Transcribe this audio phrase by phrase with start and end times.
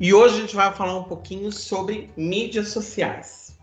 [0.00, 3.56] E hoje a gente vai falar um pouquinho sobre mídias sociais.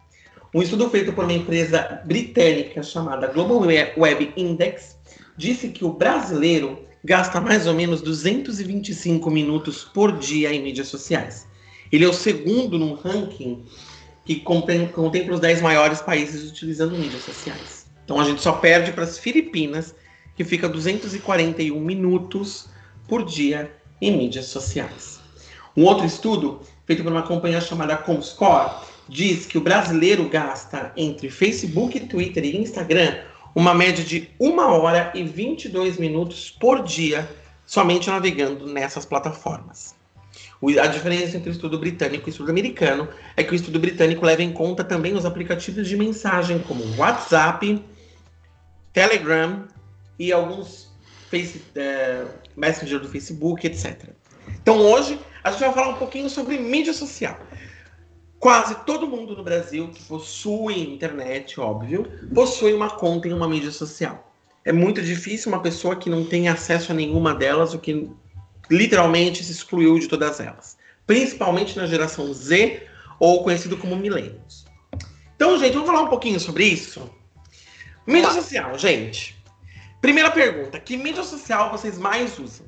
[0.53, 3.61] Um estudo feito por uma empresa britânica chamada Global
[3.97, 4.97] Web Index
[5.37, 11.47] disse que o brasileiro gasta mais ou menos 225 minutos por dia em mídias sociais.
[11.91, 13.63] Ele é o segundo no ranking
[14.25, 17.87] que contempla os 10 maiores países utilizando mídias sociais.
[18.03, 19.95] Então a gente só perde para as Filipinas,
[20.35, 22.69] que fica 241 minutos
[23.07, 23.71] por dia
[24.01, 25.18] em mídias sociais.
[25.75, 28.71] Um outro estudo, feito por uma companhia chamada Comscore,
[29.07, 33.17] diz que o brasileiro gasta entre Facebook, Twitter e Instagram
[33.55, 37.27] uma média de 1 hora e 22 minutos por dia
[37.65, 39.95] somente navegando nessas plataformas.
[40.81, 44.25] A diferença entre o estudo britânico e o estudo americano é que o estudo britânico
[44.25, 47.83] leva em conta também os aplicativos de mensagem como WhatsApp,
[48.91, 49.65] Telegram
[50.17, 50.89] e alguns
[51.29, 54.09] face, uh, Messenger do Facebook, etc.
[54.61, 57.37] Então hoje a gente vai falar um pouquinho sobre mídia social.
[58.39, 63.71] Quase todo mundo no Brasil que possui internet, óbvio, possui uma conta em uma mídia
[63.71, 64.31] social.
[64.63, 68.09] É muito difícil uma pessoa que não tem acesso a nenhuma delas, ou que
[68.69, 70.77] literalmente se excluiu de todas elas.
[71.05, 72.83] Principalmente na geração Z,
[73.19, 74.65] ou conhecido como millennials.
[75.35, 77.09] Então, gente, vamos falar um pouquinho sobre isso?
[78.05, 79.37] Mídia social, gente.
[80.01, 82.65] Primeira pergunta: que mídia social vocês mais usam?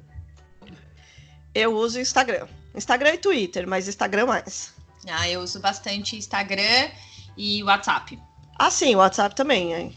[1.54, 2.48] Eu uso Instagram.
[2.74, 4.74] Instagram e Twitter, mas Instagram mais.
[5.10, 6.90] Ah, eu uso bastante Instagram
[7.36, 8.17] e WhatsApp.
[8.58, 9.95] Ah, sim, WhatsApp também, hein?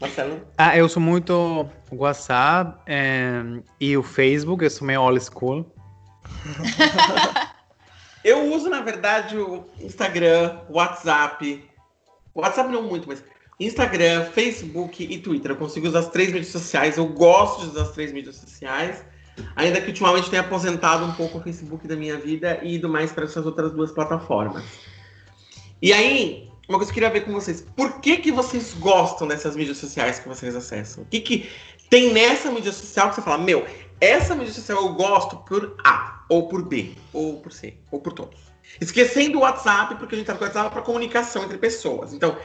[0.00, 0.46] Marcelo?
[0.58, 3.42] Ah, eu uso muito o WhatsApp é,
[3.78, 5.64] e o Facebook, eu sou meio old school.
[8.24, 11.68] eu uso, na verdade, o Instagram, WhatsApp.
[12.34, 13.22] WhatsApp não muito, mas
[13.58, 15.52] Instagram, Facebook e Twitter.
[15.52, 16.96] Eu consigo usar as três mídias sociais.
[16.96, 19.04] Eu gosto de usar as três mídias sociais.
[19.56, 23.12] Ainda que ultimamente tenha aposentado um pouco o Facebook da minha vida e ido mais
[23.12, 24.64] para essas outras duas plataformas.
[25.82, 27.66] E aí, uma coisa que eu queria ver com vocês.
[27.74, 31.02] Por que, que vocês gostam dessas mídias sociais que vocês acessam?
[31.02, 31.50] O que, que
[31.88, 33.66] tem nessa mídia social que você fala, meu,
[34.00, 38.12] essa mídia social eu gosto por A, ou por B, ou por C, ou por
[38.12, 38.38] todos.
[38.80, 42.12] Esquecendo o WhatsApp, porque a gente tá com o WhatsApp para comunicação entre pessoas.
[42.12, 42.36] Então,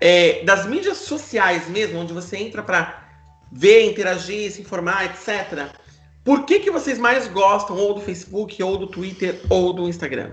[0.00, 3.08] é, das mídias sociais mesmo, onde você entra para
[3.52, 5.70] ver, interagir, se informar, etc.
[6.24, 10.32] Por que, que vocês mais gostam ou do Facebook, ou do Twitter, ou do Instagram?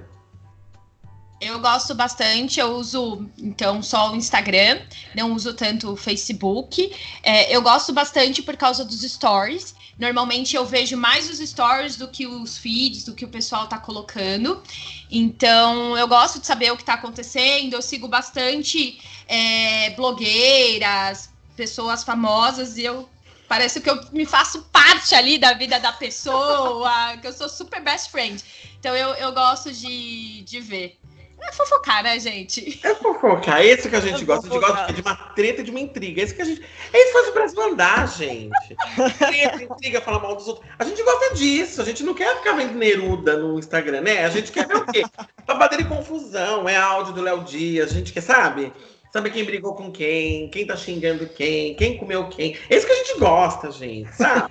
[1.40, 4.82] Eu gosto bastante, eu uso então só o Instagram,
[5.16, 6.92] não uso tanto o Facebook.
[7.22, 9.76] É, eu gosto bastante por causa dos stories.
[10.00, 13.78] Normalmente eu vejo mais os stories do que os feeds, do que o pessoal tá
[13.78, 14.64] colocando.
[15.12, 17.76] Então eu gosto de saber o que tá acontecendo.
[17.76, 23.08] Eu sigo bastante é, blogueiras, pessoas famosas, e eu
[23.48, 27.82] Parece que eu me faço parte ali da vida da pessoa, que eu sou super
[27.82, 28.44] best friend.
[28.80, 31.00] Então eu, eu gosto de, de ver.
[31.40, 32.80] É fofocar, né, gente?
[32.84, 33.62] É fofocar.
[33.62, 34.48] É isso que a gente é gosta.
[34.48, 34.72] Fofocar.
[34.72, 36.22] A gente gosta de uma treta, de uma intriga.
[36.22, 36.62] É isso que a gente.
[36.92, 38.76] É isso que faz o Brasil andar, gente.
[39.18, 40.68] Treta, intriga, falar mal dos outros.
[40.80, 41.82] A gente gosta disso.
[41.82, 44.26] A gente não quer ficar vendo Neruda no Instagram, né?
[44.26, 45.06] A gente quer ver o quê?
[45.46, 46.68] Babadeira e confusão.
[46.68, 47.92] É áudio do Léo Dias.
[47.92, 48.74] A gente quer, sabe?
[49.18, 52.56] Saber quem brigou com quem, quem tá xingando quem, quem comeu quem.
[52.70, 54.48] É isso que a gente gosta, gente, sabe?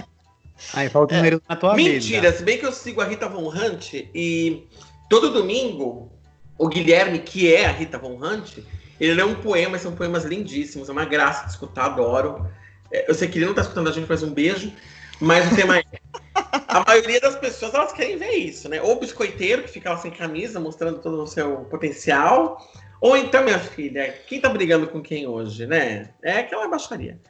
[0.72, 2.04] Aí falta um é, na tua Mentira, vida.
[2.04, 4.66] Mentira, se bem que eu sigo a Rita Von Hunt e
[5.10, 6.10] todo domingo
[6.56, 8.60] o Guilherme, que é a Rita Von Hunt,
[8.98, 12.50] ele lê um poema, são poemas lindíssimos, é uma graça de escutar, adoro.
[12.90, 14.72] É, eu sei que ele não tá escutando a gente, faz um beijo,
[15.20, 15.84] mas o tema é.
[16.66, 18.80] A maioria das pessoas elas querem ver isso, né?
[18.80, 22.58] Ou o biscoiteiro que fica lá sem camisa, mostrando todo o seu potencial,
[23.00, 26.10] ou então, minha filha, quem tá brigando com quem hoje, né?
[26.22, 27.20] É aquela baixaria.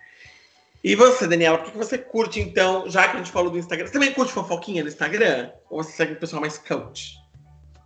[0.82, 3.86] E você, Daniela, por que você curte, então, já que a gente falou do Instagram,
[3.86, 5.50] você também curte fofoquinha no Instagram?
[5.68, 7.18] Ou você segue o pessoal mais coach?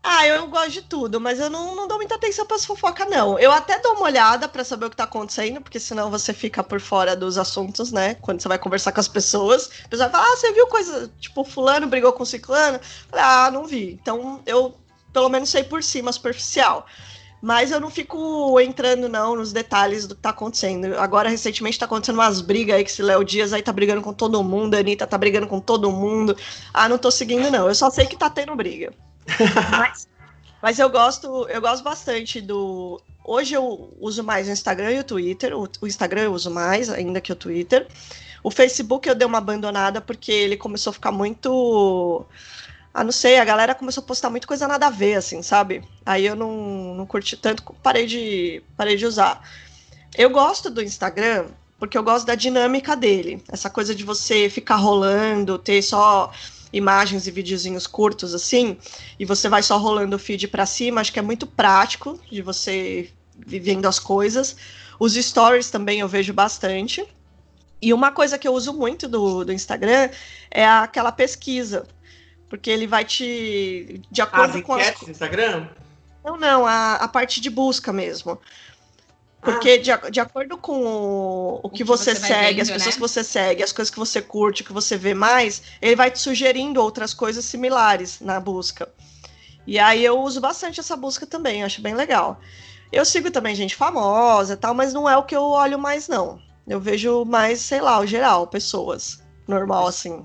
[0.04, 3.08] Ah, eu gosto de tudo, mas eu não, não dou muita atenção para as fofocas,
[3.08, 3.38] não.
[3.38, 6.62] Eu até dou uma olhada para saber o que tá acontecendo, porque senão você fica
[6.62, 8.16] por fora dos assuntos, né?
[8.16, 11.44] Quando você vai conversar com as pessoas, a pessoa fala, ah, você viu coisa, tipo,
[11.44, 12.80] fulano brigou com ciclano?
[13.12, 13.92] ah, não vi.
[13.92, 14.76] Então, eu
[15.12, 16.86] pelo menos sei por cima, superficial.
[17.42, 20.96] Mas eu não fico entrando, não, nos detalhes do que tá acontecendo.
[20.96, 24.14] Agora, recentemente, tá acontecendo umas brigas aí que esse Léo Dias aí tá brigando com
[24.14, 26.36] todo mundo, a Anitta tá brigando com todo mundo.
[26.72, 27.66] Ah, não tô seguindo, não.
[27.66, 28.92] Eu só sei que tá tendo briga.
[29.76, 30.12] Mas...
[30.62, 33.02] Mas eu gosto, eu gosto bastante do.
[33.24, 35.58] Hoje eu uso mais o Instagram e o Twitter.
[35.58, 37.88] O, o Instagram eu uso mais ainda que o Twitter.
[38.44, 42.24] O Facebook eu dei uma abandonada porque ele começou a ficar muito.
[42.94, 45.82] Ah, não sei, a galera começou a postar muita coisa nada a ver, assim, sabe?
[46.04, 49.42] Aí eu não, não curti tanto, parei de, parei de usar.
[50.16, 51.46] Eu gosto do Instagram
[51.78, 53.42] porque eu gosto da dinâmica dele.
[53.48, 56.30] Essa coisa de você ficar rolando, ter só
[56.72, 58.78] imagens e videozinhos curtos assim,
[59.18, 62.40] e você vai só rolando o feed para cima, acho que é muito prático de
[62.40, 64.56] você vivendo as coisas.
[64.98, 67.04] Os stories também eu vejo bastante.
[67.80, 70.08] E uma coisa que eu uso muito do, do Instagram
[70.50, 71.84] é aquela pesquisa.
[72.52, 74.02] Porque ele vai te.
[74.10, 75.00] De acordo as com as.
[75.00, 75.68] do Instagram?
[76.22, 78.38] Não, não, a, a parte de busca mesmo.
[79.40, 79.78] Porque ah.
[79.78, 82.92] de, de acordo com o, o, que, que você, você segue, vendo, as pessoas né?
[82.92, 86.18] que você segue, as coisas que você curte, que você vê mais, ele vai te
[86.18, 88.86] sugerindo outras coisas similares na busca.
[89.66, 92.38] E aí eu uso bastante essa busca também, acho bem legal.
[92.92, 96.06] Eu sigo também gente famosa e tal, mas não é o que eu olho mais,
[96.06, 96.38] não.
[96.68, 99.22] Eu vejo mais, sei lá, o geral, pessoas.
[99.48, 100.22] Normal, assim.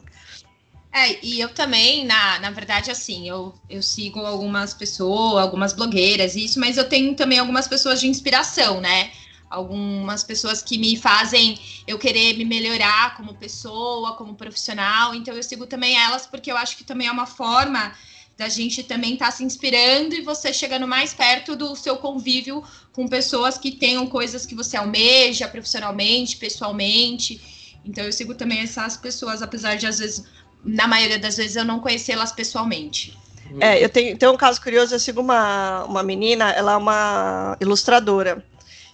[0.97, 6.35] É, e eu também, na, na verdade, assim, eu, eu sigo algumas pessoas, algumas blogueiras,
[6.35, 9.11] isso, mas eu tenho também algumas pessoas de inspiração, né?
[9.47, 11.55] Algumas pessoas que me fazem
[11.85, 15.13] eu querer me melhorar como pessoa, como profissional.
[15.13, 17.93] Então eu sigo também elas, porque eu acho que também é uma forma
[18.35, 22.63] da gente também estar tá se inspirando e você chegando mais perto do seu convívio
[22.91, 27.39] com pessoas que tenham coisas que você almeja profissionalmente, pessoalmente.
[27.85, 30.25] Então eu sigo também essas pessoas, apesar de às vezes,
[30.67, 33.17] na maioria das vezes, eu não conhecê-las pessoalmente.
[33.59, 37.57] É, eu tenho, tenho um caso curioso, eu sigo uma, uma menina, ela é uma
[37.61, 38.43] ilustradora.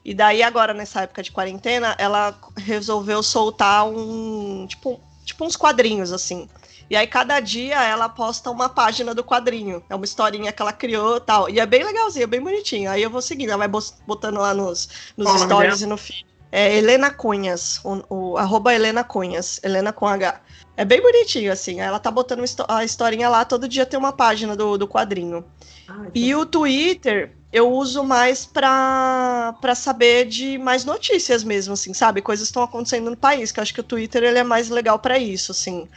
[0.06, 4.68] E daí, agora, nessa época de quarentena, ela resolveu soltar um.
[4.68, 6.48] Tipo, tipo uns quadrinhos, assim.
[6.90, 9.82] E aí, cada dia, ela posta uma página do quadrinho.
[9.90, 11.50] É uma historinha que ela criou tal.
[11.50, 12.92] E é bem legalzinho, é bem bonitinho.
[12.92, 16.26] Aí eu vou seguindo, ela vai botando lá nos, nos stories e no feed.
[16.52, 20.40] É Helena Cunhas, o, o, arroba Helena Cunhas, Helena com H.
[20.76, 21.80] É bem bonitinho, assim.
[21.80, 25.46] Ela tá botando a historinha lá, todo dia tem uma página do, do quadrinho.
[25.88, 31.94] Ah, e o Twitter eu uso mais pra, pra saber de mais notícias mesmo, assim,
[31.94, 32.22] sabe?
[32.22, 34.98] Coisas estão acontecendo no país, que eu acho que o Twitter ele é mais legal
[34.98, 35.88] para isso, assim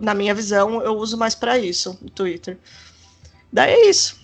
[0.00, 2.58] na minha visão, eu uso mais para isso, o Twitter.
[3.52, 4.20] Daí é isso.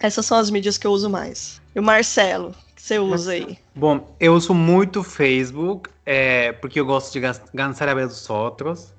[0.00, 1.60] Essas são as mídias que eu uso mais.
[1.74, 3.58] E o Marcelo, que você usa aí?
[3.74, 8.28] Bom, eu uso muito o Facebook, é, porque eu gosto de ganhar a ver dos
[8.28, 8.92] outros.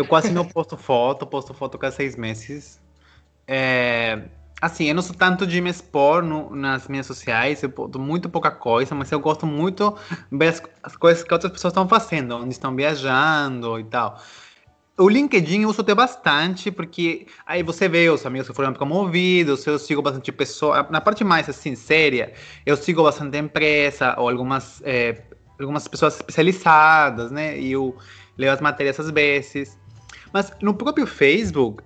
[0.00, 2.80] Eu quase não posto foto, posto foto cada seis meses.
[3.46, 4.22] É,
[4.58, 8.28] assim, eu não sou tanto de me expor no, nas minhas sociais, eu posto muito
[8.30, 9.94] pouca coisa, mas eu gosto muito
[10.32, 14.18] ver as, as coisas que outras pessoas estão fazendo, onde estão viajando e tal.
[14.98, 19.66] O LinkedIn eu uso até bastante, porque aí você vê os amigos que foram promovidos,
[19.66, 20.88] eu sigo bastante pessoas.
[20.88, 22.32] Na parte mais assim, séria,
[22.64, 25.22] eu sigo bastante empresa ou algumas, é,
[25.58, 27.58] algumas pessoas especializadas, né?
[27.58, 27.96] E eu
[28.36, 29.79] leio as matérias às vezes.
[30.32, 31.82] Mas no próprio Facebook,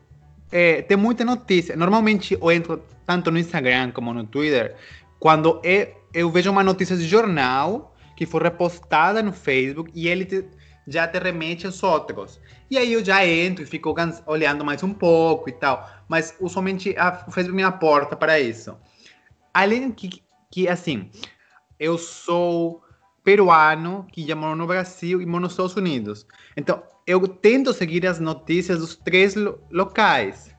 [0.53, 1.77] é, tem muita notícia.
[1.77, 4.77] Normalmente eu entro tanto no Instagram como no Twitter,
[5.19, 10.25] quando eu, eu vejo uma notícia de jornal que foi repostada no Facebook e ele
[10.25, 10.45] te,
[10.87, 12.41] já te remete aos outros.
[12.71, 13.95] E aí eu já entro e fico
[14.27, 15.89] olhando mais um pouco e tal.
[16.09, 18.77] Mas usualmente a, o Facebook me aporta para isso.
[19.53, 21.11] Além que, que, assim,
[21.79, 22.83] eu sou
[23.23, 26.27] peruano que já moro no Brasil e moro nos Estados Unidos.
[26.57, 30.55] Então, eu tento seguir as notícias dos três lo locais.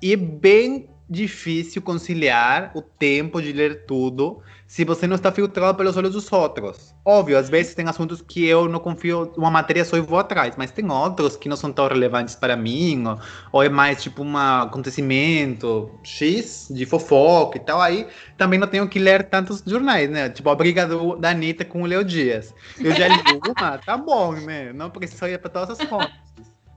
[0.00, 5.76] E é bem difícil conciliar o tempo de ler tudo se você não está filtrado
[5.76, 6.94] pelos olhos dos outros.
[7.04, 10.54] Óbvio, às vezes tem assuntos que eu não confio, uma matéria só e vou atrás,
[10.56, 13.18] mas tem outros que não são tão relevantes para mim, ou,
[13.50, 17.80] ou é mais tipo um acontecimento X de fofoca e tal.
[17.80, 18.06] Aí
[18.38, 20.30] também não tenho que ler tantos jornais, né?
[20.30, 22.54] Tipo, a briga do, da Anitta com o Leo Dias.
[22.78, 23.18] Eu já li
[23.58, 24.72] uma, tá bom, né?
[24.72, 26.14] Não preciso ir para todas as fontes.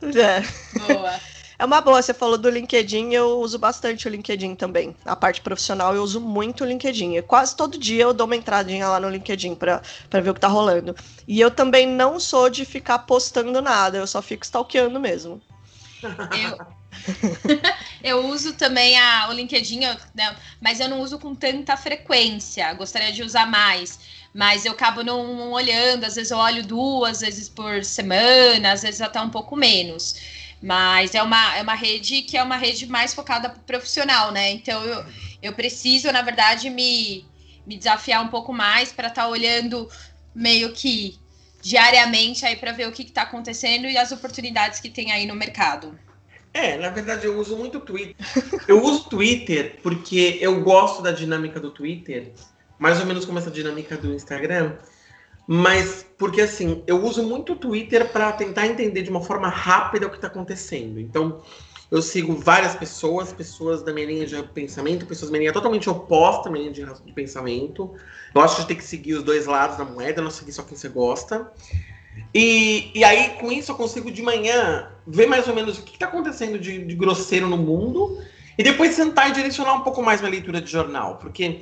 [0.01, 0.41] É.
[0.79, 1.19] Boa.
[1.63, 4.93] É uma boa, você falou do LinkedIn, eu uso bastante o LinkedIn também.
[5.05, 7.21] A parte profissional eu uso muito o LinkedIn.
[7.21, 10.49] quase todo dia eu dou uma entradinha lá no LinkedIn para ver o que tá
[10.49, 10.93] rolando.
[11.25, 15.41] E eu também não sou de ficar postando nada, eu só fico stalkeando mesmo.
[16.03, 16.57] Eu,
[18.03, 19.79] eu uso também a, o LinkedIn,
[20.13, 22.73] né, mas eu não uso com tanta frequência.
[22.73, 23.97] Gostaria de usar mais
[24.33, 28.99] mas eu acabo não olhando, às vezes eu olho duas vezes por semana, às vezes
[28.99, 30.42] até um pouco menos.
[30.63, 34.49] Mas é uma, é uma rede que é uma rede mais focada para profissional, né?
[34.51, 35.05] Então eu,
[35.41, 37.25] eu preciso, na verdade, me,
[37.67, 39.89] me desafiar um pouco mais para estar tá olhando
[40.33, 41.19] meio que
[41.61, 45.35] diariamente aí para ver o que está acontecendo e as oportunidades que tem aí no
[45.35, 45.99] mercado.
[46.53, 48.15] É, na verdade eu uso muito Twitter.
[48.65, 52.31] Eu uso Twitter porque eu gosto da dinâmica do Twitter,
[52.79, 54.77] mais ou menos como essa dinâmica do Instagram.
[55.47, 60.07] Mas porque assim, eu uso muito o Twitter para tentar entender de uma forma rápida
[60.07, 60.99] o que está acontecendo.
[60.99, 61.41] Então,
[61.91, 65.89] eu sigo várias pessoas, pessoas da minha linha de pensamento, pessoas da minha linha totalmente
[65.89, 67.93] oposta à minha linha de, de pensamento.
[68.33, 70.77] Eu acho que tem que seguir os dois lados da moeda, não seguir só quem
[70.77, 71.51] você gosta.
[72.33, 75.93] E, e aí, com isso, eu consigo de manhã ver mais ou menos o que
[75.93, 78.19] está acontecendo de, de grosseiro no mundo
[78.57, 81.61] e depois sentar e direcionar um pouco mais minha leitura de jornal, porque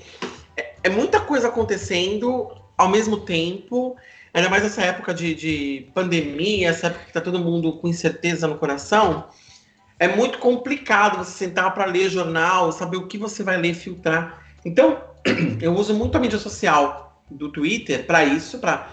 [0.56, 3.96] é, é muita coisa acontecendo ao mesmo tempo,
[4.34, 8.48] ainda mais nessa época de, de pandemia, essa época que está todo mundo com incerteza
[8.48, 9.26] no coração.
[10.00, 14.44] É muito complicado você sentar para ler jornal, saber o que você vai ler, filtrar.
[14.66, 15.00] Então,
[15.62, 18.90] eu uso muito a mídia social do Twitter para isso, para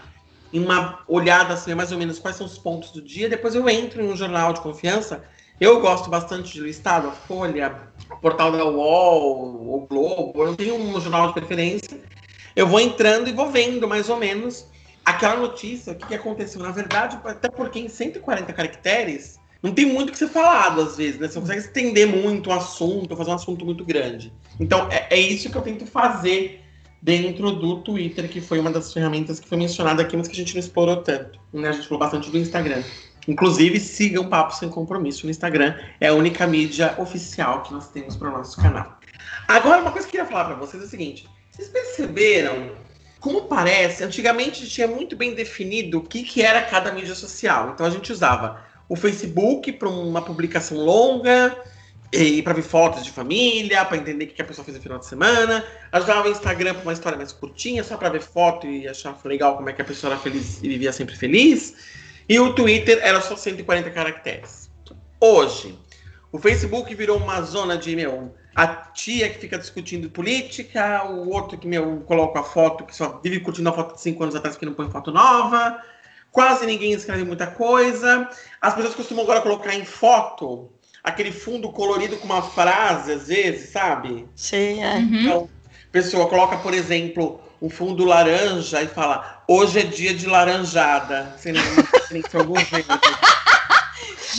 [0.52, 3.26] uma olhada assim, mais ou menos quais são os pontos do dia.
[3.26, 5.24] Depois eu entro em um jornal de confiança.
[5.58, 7.74] Eu gosto bastante de Estado, a Folha,
[8.10, 10.44] o portal da UOL, o Globo.
[10.44, 11.98] Eu tenho um jornal de preferência.
[12.58, 14.66] Eu vou entrando e vou vendo mais ou menos
[15.04, 16.60] aquela notícia, o que, que aconteceu.
[16.60, 20.96] Na verdade, até porque em 140 caracteres não tem muito o que ser falado às
[20.96, 21.28] vezes, né?
[21.28, 24.32] Você não consegue estender muito o assunto, fazer um assunto muito grande.
[24.58, 26.60] Então é, é isso que eu tento fazer
[27.00, 30.38] dentro do Twitter, que foi uma das ferramentas que foi mencionada aqui, mas que a
[30.38, 31.38] gente não explorou tanto.
[31.52, 31.68] Né?
[31.68, 32.82] A gente falou bastante do Instagram.
[33.28, 35.76] Inclusive, sigam Papo Sem Compromisso no Instagram.
[36.00, 38.98] É a única mídia oficial que nós temos para o nosso canal.
[39.46, 41.37] Agora, uma coisa que eu queria falar para vocês é o seguinte.
[41.58, 42.70] Vocês perceberam
[43.18, 44.04] como parece?
[44.04, 47.72] Antigamente tinha muito bem definido o que, que era cada mídia social.
[47.74, 51.60] Então a gente usava o Facebook para uma publicação longa,
[52.12, 54.98] e para ver fotos de família, para entender o que a pessoa fez no final
[54.98, 55.64] de semana.
[55.92, 59.56] Ajudava o Instagram para uma história mais curtinha, só para ver foto e achar legal
[59.56, 61.74] como é que a pessoa era feliz e vivia sempre feliz.
[62.28, 64.70] E o Twitter era só 140 caracteres.
[65.20, 65.78] Hoje,
[66.30, 71.56] o Facebook virou uma zona de, meu, a tia que fica discutindo política, o outro
[71.56, 74.56] que, meu, coloca a foto, que só vive curtindo a foto de 5 anos atrás
[74.56, 75.80] que não põe foto nova.
[76.32, 78.28] Quase ninguém escreve muita coisa.
[78.60, 80.68] As pessoas costumam agora colocar em foto
[81.04, 84.26] aquele fundo colorido com uma frase, às vezes, sabe?
[84.34, 84.94] Sim, é.
[84.94, 85.20] Uhum.
[85.20, 90.26] Então, a pessoa coloca, por exemplo, um fundo laranja e fala: hoje é dia de
[90.26, 92.88] laranjada, sem nenhuma referência algum jeito.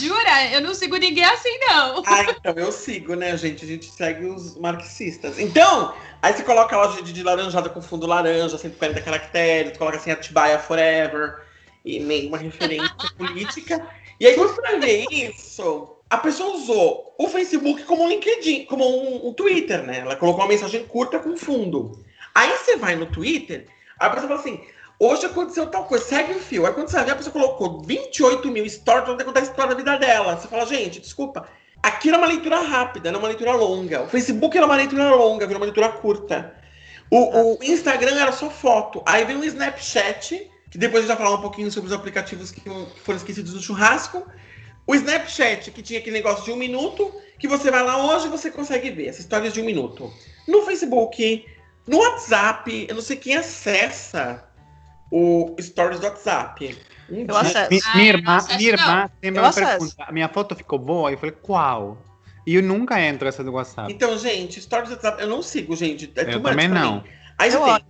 [0.00, 0.52] Jura?
[0.52, 2.02] Eu não sigo ninguém assim, não.
[2.06, 3.64] Ah, então eu sigo, né, gente?
[3.64, 5.38] A gente segue os marxistas.
[5.38, 10.10] Então, aí você coloca lá de, de laranjada com fundo laranja, 140 caracteres, coloca assim
[10.10, 11.42] Atibaia Forever,
[11.84, 13.86] e nenhuma referência política.
[14.18, 18.84] E aí, quando você ver isso, a pessoa usou o Facebook como um LinkedIn, como
[18.84, 20.00] um, um, Twitter, né?
[20.00, 22.04] Ela colocou uma mensagem curta com fundo.
[22.34, 23.66] Aí você vai no Twitter,
[23.98, 24.60] a pessoa fala assim:
[25.00, 26.66] hoje aconteceu tal coisa, segue o fio.
[26.66, 29.74] Aí quando você vê, a pessoa colocou 28 mil stories pra contar a história da
[29.74, 30.36] vida dela.
[30.36, 31.48] Você fala, gente, desculpa.
[31.82, 34.02] Aqui era uma leitura rápida, não uma leitura longa.
[34.02, 36.54] O Facebook era uma leitura longa, virou uma leitura curta.
[37.10, 39.02] O, o Instagram era só foto.
[39.06, 42.50] Aí vem o Snapchat, que depois a gente vai falar um pouquinho sobre os aplicativos
[42.50, 42.70] que, que
[43.02, 44.24] foram esquecidos no churrasco.
[44.86, 48.30] O Snapchat, que tinha aquele negócio de um minuto, que você vai lá hoje e
[48.30, 50.12] você consegue ver essas histórias de um minuto.
[50.46, 51.46] No Facebook,
[51.86, 54.44] no WhatsApp, eu não sei quem acessa
[55.10, 56.78] o Stories do WhatsApp.
[57.10, 57.70] Um Eu dia- acesso.
[57.70, 59.78] Mi- Ah, minha eu não irmã, acesso, minha irmã sempre Eu me acesso.
[59.78, 61.10] pergunta, a minha foto ficou boa?
[61.10, 61.98] Eu falei, qual?
[62.46, 63.92] E eu nunca entro essa do WhatsApp.
[63.92, 66.10] Então, gente, Stories do WhatsApp, eu não sigo, gente.
[66.16, 66.94] É Eu too much também não.
[66.96, 67.04] mim.
[67.38, 67.84] Aí você Eu tem.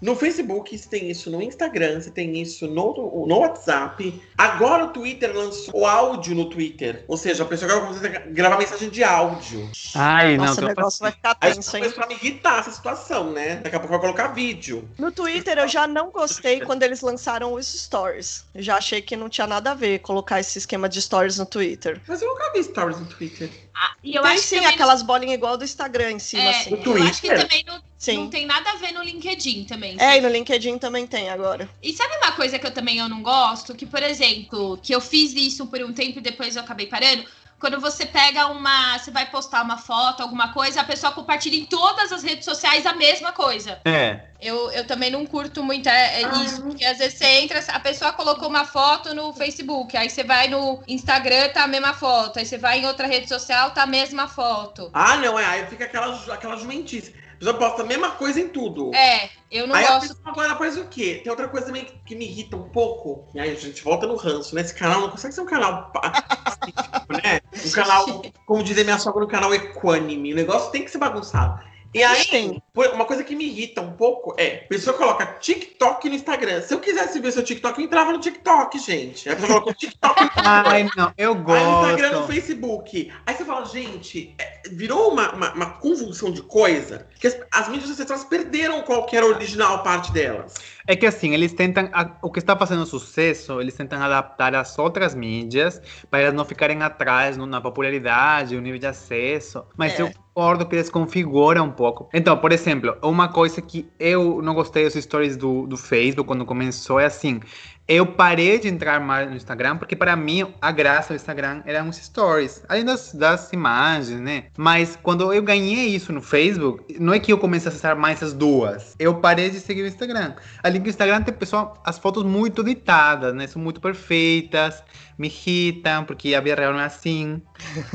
[0.00, 4.22] No Facebook, você tem isso no Instagram, você tem isso no, no WhatsApp.
[4.36, 7.04] Agora o Twitter lançou o áudio no Twitter.
[7.08, 9.68] Ou seja, a pessoa agora consegue gravar mensagem de áudio.
[9.94, 11.90] Ai, não, Nossa, o negócio vai ficar Aí tenso, isso hein?
[11.90, 13.56] pra me irritar essa situação, né?
[13.56, 14.88] Daqui a pouco vai colocar vídeo.
[14.98, 18.44] No Twitter eu já não gostei quando eles lançaram os stories.
[18.54, 21.46] Eu já achei que não tinha nada a ver colocar esse esquema de stories no
[21.46, 22.00] Twitter.
[22.06, 23.50] Mas eu nunca vi stories no Twitter.
[23.74, 26.42] Ah, e eu Tem acho que sim também aquelas bolinhas igual do Instagram em cima,
[26.42, 26.70] É, assim.
[26.70, 27.42] No eu acho que Twitter?
[27.42, 28.18] também não, Sim.
[28.18, 29.96] não tem nada a ver no LinkedIn também.
[29.98, 31.68] É, e no LinkedIn também tem agora.
[31.82, 33.74] E sabe uma coisa que eu também eu não gosto?
[33.74, 37.24] Que, por exemplo, que eu fiz isso por um tempo e depois eu acabei parando.
[37.58, 38.96] Quando você pega uma.
[38.96, 42.86] Você vai postar uma foto, alguma coisa, a pessoa compartilha em todas as redes sociais
[42.86, 43.80] a mesma coisa.
[43.84, 44.20] É.
[44.40, 46.44] Eu, eu também não curto muito é, é Ah.
[46.44, 50.22] isso, porque às vezes você entra, a pessoa colocou uma foto no Facebook, aí você
[50.22, 53.82] vai no Instagram, tá a mesma foto, aí você vai em outra rede social, tá
[53.82, 54.88] a mesma foto.
[54.94, 55.44] Ah, não, é.
[55.44, 57.12] Aí fica aquela, aquela jumentice.
[57.38, 58.92] A pessoa posta a mesma coisa em tudo.
[58.94, 60.08] É, eu não aí a gosto.
[60.08, 61.20] pessoa agora faz o quê?
[61.22, 63.28] Tem outra coisa também que, que me irrita um pouco.
[63.32, 64.62] E aí a gente volta no ranço, né?
[64.62, 67.40] Esse canal não consegue ser um canal pa- pacífico, né?
[67.64, 70.32] Um canal, como dizer minha sogra, um canal equânime.
[70.32, 71.62] O negócio tem que ser bagunçado.
[71.94, 72.62] E aí, Sim.
[72.94, 76.60] uma coisa que me irrita um pouco é, a pessoa coloca TikTok no Instagram.
[76.60, 79.26] Se eu quisesse ver seu TikTok, eu entrava no TikTok, gente.
[79.28, 82.32] Aí a pessoa colocou TikTok no Ai, não, eu Aí no Instagram, no gosto.
[82.32, 83.12] Facebook.
[83.26, 87.68] Aí você fala, gente, é, virou uma, uma, uma convulsão de coisa que as, as
[87.68, 90.54] mídias sociais perderam qualquer original parte delas.
[90.86, 91.88] É que assim, eles tentam.
[91.92, 95.80] a- o que está fazendo sucesso, eles tentam adaptar às outras mídias
[96.10, 99.64] para elas não ficarem atrás no- na popularidade, no nível de acesso.
[99.76, 100.02] Mas É.
[100.02, 102.08] eu concordo que eles configuram um pouco.
[102.14, 106.44] Então, por exemplo, uma coisa que eu não gostei dos stories do, do Facebook quando
[106.44, 107.40] começou é assim.
[107.88, 111.88] Eu parei de entrar mais no Instagram, porque para mim a graça do Instagram eram
[111.88, 114.44] os stories, além das, das imagens, né?
[114.58, 118.22] Mas quando eu ganhei isso no Facebook, não é que eu comecei a acessar mais
[118.22, 118.94] as duas.
[118.98, 120.34] Eu parei de seguir o Instagram.
[120.62, 123.46] Ali que o Instagram tem pessoal, as fotos muito editadas, né?
[123.46, 124.84] São muito perfeitas,
[125.16, 127.40] me irritam, porque a vida real não é assim.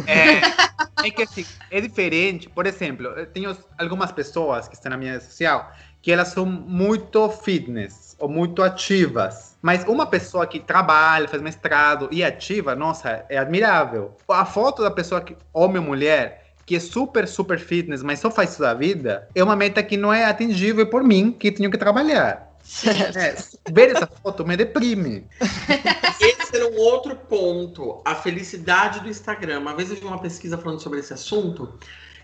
[0.07, 0.41] É,
[1.05, 2.50] é que assim, é diferente.
[2.50, 5.71] Por exemplo, eu tenho algumas pessoas que estão na minha rede social
[6.03, 9.57] que elas são muito fitness ou muito ativas.
[9.62, 14.15] Mas uma pessoa que trabalha, faz mestrado e é ativa, nossa, é admirável.
[14.27, 18.29] A foto da pessoa, que, homem ou mulher, que é super, super fitness, mas só
[18.29, 21.72] faz isso da vida, é uma meta que não é atingível por mim, que tenho
[21.72, 22.51] que trabalhar.
[22.62, 23.17] Certo.
[23.17, 25.25] É, ver essa foto me deprime.
[26.19, 29.60] Esse era um outro ponto, a felicidade do Instagram.
[29.60, 31.77] Uma vez eu vi uma pesquisa falando sobre esse assunto,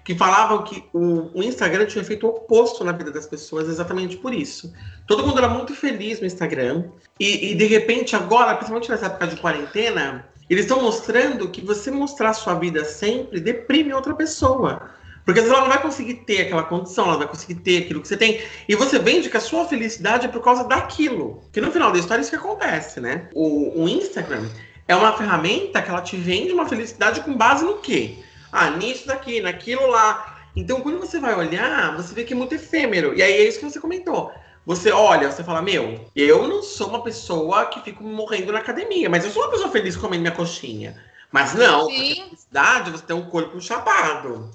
[0.09, 4.17] que falavam que o, o Instagram tinha feito o oposto na vida das pessoas, exatamente
[4.17, 4.73] por isso.
[5.05, 6.85] Todo mundo era muito feliz no Instagram,
[7.19, 11.91] e, e de repente agora, principalmente nessa época de quarentena, eles estão mostrando que você
[11.91, 14.89] mostrar sua vida sempre deprime outra pessoa.
[15.23, 18.01] Porque às vezes ela não vai conseguir ter aquela condição, ela vai conseguir ter aquilo
[18.01, 18.41] que você tem.
[18.67, 21.43] E você vende que a sua felicidade é por causa daquilo.
[21.53, 23.29] Que no final da história é isso que acontece, né?
[23.35, 24.49] O, o Instagram
[24.87, 28.17] é uma ferramenta que ela te vende uma felicidade com base no quê?
[28.51, 30.37] Ah, nisso daqui, naquilo lá.
[30.55, 33.15] Então, quando você vai olhar, você vê que é muito efêmero.
[33.15, 34.31] E aí é isso que você comentou.
[34.65, 39.09] Você olha, você fala, meu, eu não sou uma pessoa que fico morrendo na academia,
[39.09, 40.95] mas eu sou uma pessoa feliz comendo minha coxinha.
[41.31, 42.23] Mas não, Sim.
[42.23, 44.51] felicidade, você tem um corpo chapado.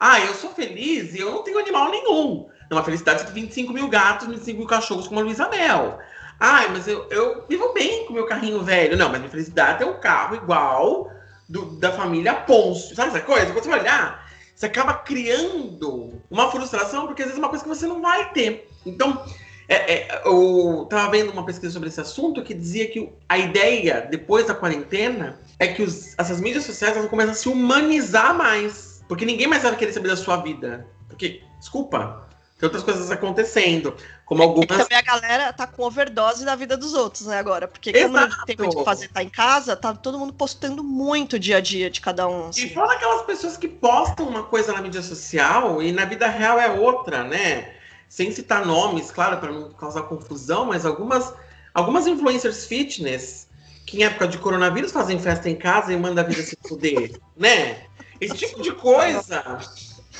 [0.00, 2.48] Ah, eu sou feliz e eu não tenho animal nenhum.
[2.70, 5.98] Numa felicidade, você tem 25 mil gatos, 25 mil cachorros como a Luísa Mel.
[6.40, 8.96] Ai, mas eu, eu vivo bem com o meu carrinho velho.
[8.96, 11.10] Não, mas minha felicidade é um carro igual
[11.48, 12.94] do- da família Ponço.
[12.94, 13.46] Sabe essa coisa?
[13.52, 17.64] Quando você vai olhar, você acaba criando uma frustração, porque às vezes é uma coisa
[17.64, 18.68] que você não vai ter.
[18.86, 19.24] Então,
[19.68, 24.06] é, é, eu tava vendo uma pesquisa sobre esse assunto que dizia que a ideia,
[24.10, 29.02] depois da quarentena, é que os- essas mídias sociais elas começam a se humanizar mais.
[29.08, 30.86] Porque ninguém mais vai querer saber da sua vida.
[31.08, 32.26] Porque, desculpa,
[32.64, 33.94] tem outras coisas acontecendo.
[34.24, 34.78] Como E algumas.
[34.78, 37.68] também a galera tá com overdose da vida dos outros, né, agora.
[37.68, 40.82] Porque como não tem muito o que fazer, tá em casa, tá todo mundo postando
[40.82, 42.46] muito o dia a dia de cada um.
[42.46, 42.70] E assim.
[42.70, 46.70] fora aquelas pessoas que postam uma coisa na mídia social e na vida real é
[46.70, 47.74] outra, né?
[48.08, 51.34] Sem citar nomes, claro, para não causar confusão, mas algumas,
[51.74, 53.48] algumas influencers fitness
[53.84, 57.20] que em época de coronavírus fazem festa em casa e mandam a vida se fuder,
[57.36, 57.84] né?
[58.20, 59.58] Esse tipo de coisa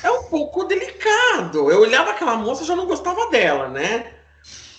[0.03, 1.69] é um pouco delicado.
[1.69, 4.13] Eu olhava aquela moça e já não gostava dela, né?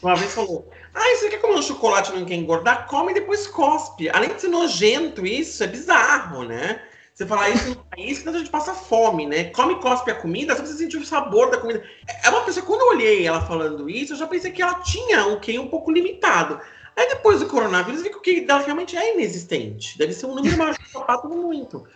[0.03, 2.87] Uma vez falou: Ah, você quer comer um chocolate não quer engordar?
[2.87, 4.09] Come e depois cospe.
[4.11, 6.81] Além de ser nojento, isso é bizarro, né?
[7.17, 9.45] Você falar isso no país que a gente passa fome, né?
[9.45, 11.83] Come e cospe a comida, só pra você sentir o sabor da comida.
[12.23, 15.27] É uma pessoa, quando eu olhei ela falando isso, eu já pensei que ela tinha
[15.27, 16.61] um QI um pouco limitado.
[16.95, 19.97] Aí depois do coronavírus, vi que o QI dela realmente é inexistente.
[19.97, 21.87] Deve ser um número maior sapato muito.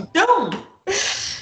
[0.00, 0.48] Então,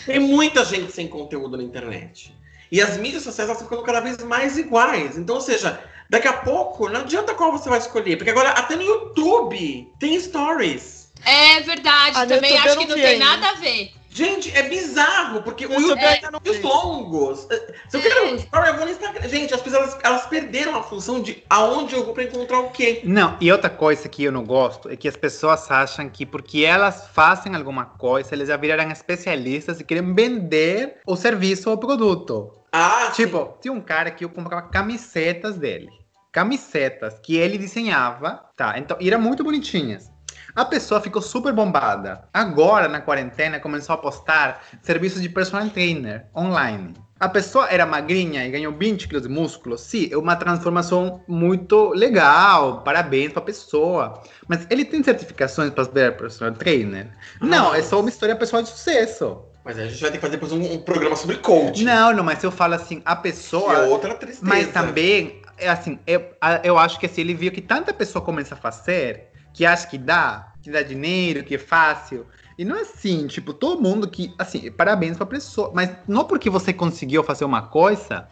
[0.09, 2.35] tem muita gente sem conteúdo na internet.
[2.73, 5.19] E as mídias sociais estão ficando cada vez mais iguais.
[5.19, 8.17] Então, ou seja, daqui a pouco, não adianta qual você vai escolher.
[8.17, 11.13] Porque agora até no YouTube tem stories.
[11.27, 13.25] É verdade, Ah, também acho que não tem ainda.
[13.25, 13.93] nada a ver.
[14.11, 16.63] Gente, é bizarro, porque o YouTube é ainda não os vi.
[16.63, 17.47] longos.
[17.89, 19.29] Se eu quero um story, eu vou no Instagram.
[19.29, 22.71] Gente, as pessoas elas, elas perderam a função de aonde eu vou pra encontrar o
[22.71, 23.03] quê.
[23.05, 26.65] Não, e outra coisa que eu não gosto é que as pessoas acham que porque
[26.65, 31.79] elas fazem alguma coisa, eles já viraram especialistas e querem vender o serviço ou o
[31.79, 32.53] produto.
[32.73, 35.89] Ah, Tipo, tinha um cara que eu comprava camisetas dele.
[36.33, 38.79] Camisetas que ele desenhava, tá?
[38.79, 40.11] Então, e eram muito bonitinhas.
[40.59, 42.25] A pessoa ficou super bombada.
[42.35, 46.95] Agora, na quarentena, começou a postar serviços de personal trainer online.
[47.21, 49.79] A pessoa era magrinha e ganhou 20 quilos de músculo.
[49.79, 52.83] Sim, é uma transformação muito legal.
[52.83, 54.21] Parabéns pra pessoa.
[54.49, 57.07] Mas ele tem certificações para ser personal trainer?
[57.41, 59.41] Não, é só uma história pessoal de sucesso.
[59.65, 61.85] Mas a gente vai ter que fazer depois um, um programa sobre coaching.
[61.85, 63.75] Não, não, mas eu falo assim, a Que pessoa.
[63.75, 64.45] é outra tristeza.
[64.45, 68.25] Mas também, é assim, eu, a- eu acho que assim, ele viu que tanta pessoa
[68.25, 69.28] começa a fazer,
[69.59, 72.25] que acha que dá, que dá dinheiro, que é fácil.
[72.57, 74.33] E não é assim, tipo, todo mundo que.
[74.39, 75.73] Assim, parabéns pra pessoa.
[75.75, 78.29] Mas não porque você conseguiu fazer uma coisa,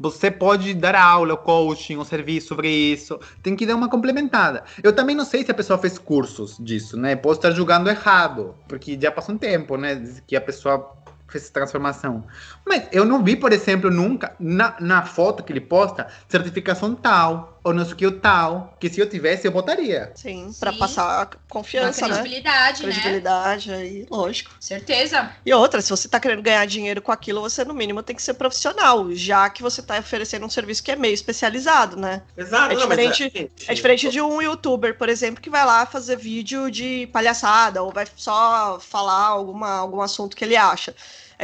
[0.00, 3.20] você pode dar aula, coaching, um serviço sobre isso.
[3.40, 4.64] Tem que dar uma complementada.
[4.82, 7.14] Eu também não sei se a pessoa fez cursos disso, né?
[7.14, 10.02] Posso estar julgando errado, porque já passou um tempo, né?
[10.26, 10.92] Que a pessoa
[11.28, 12.24] fez transformação.
[12.66, 17.53] Mas eu não vi, por exemplo, nunca, na, na foto que ele posta, certificação tal,
[17.64, 20.12] ou não sei o que tal, que se eu tivesse, eu botaria.
[20.14, 20.60] Sim, Sim.
[20.60, 22.14] pra passar confiança, Uma né?
[22.20, 22.92] credibilidade, né?
[22.92, 24.50] Credibilidade aí, lógico.
[24.60, 25.32] Certeza.
[25.46, 28.22] E outra, se você tá querendo ganhar dinheiro com aquilo, você no mínimo tem que
[28.22, 32.22] ser profissional, já que você tá oferecendo um serviço que é meio especializado, né?
[32.36, 35.64] Exato, É não, mas diferente- gente, É diferente de um youtuber, por exemplo, que vai
[35.64, 40.94] lá fazer vídeo de palhaçada ou vai só falar alguma, algum assunto que ele acha.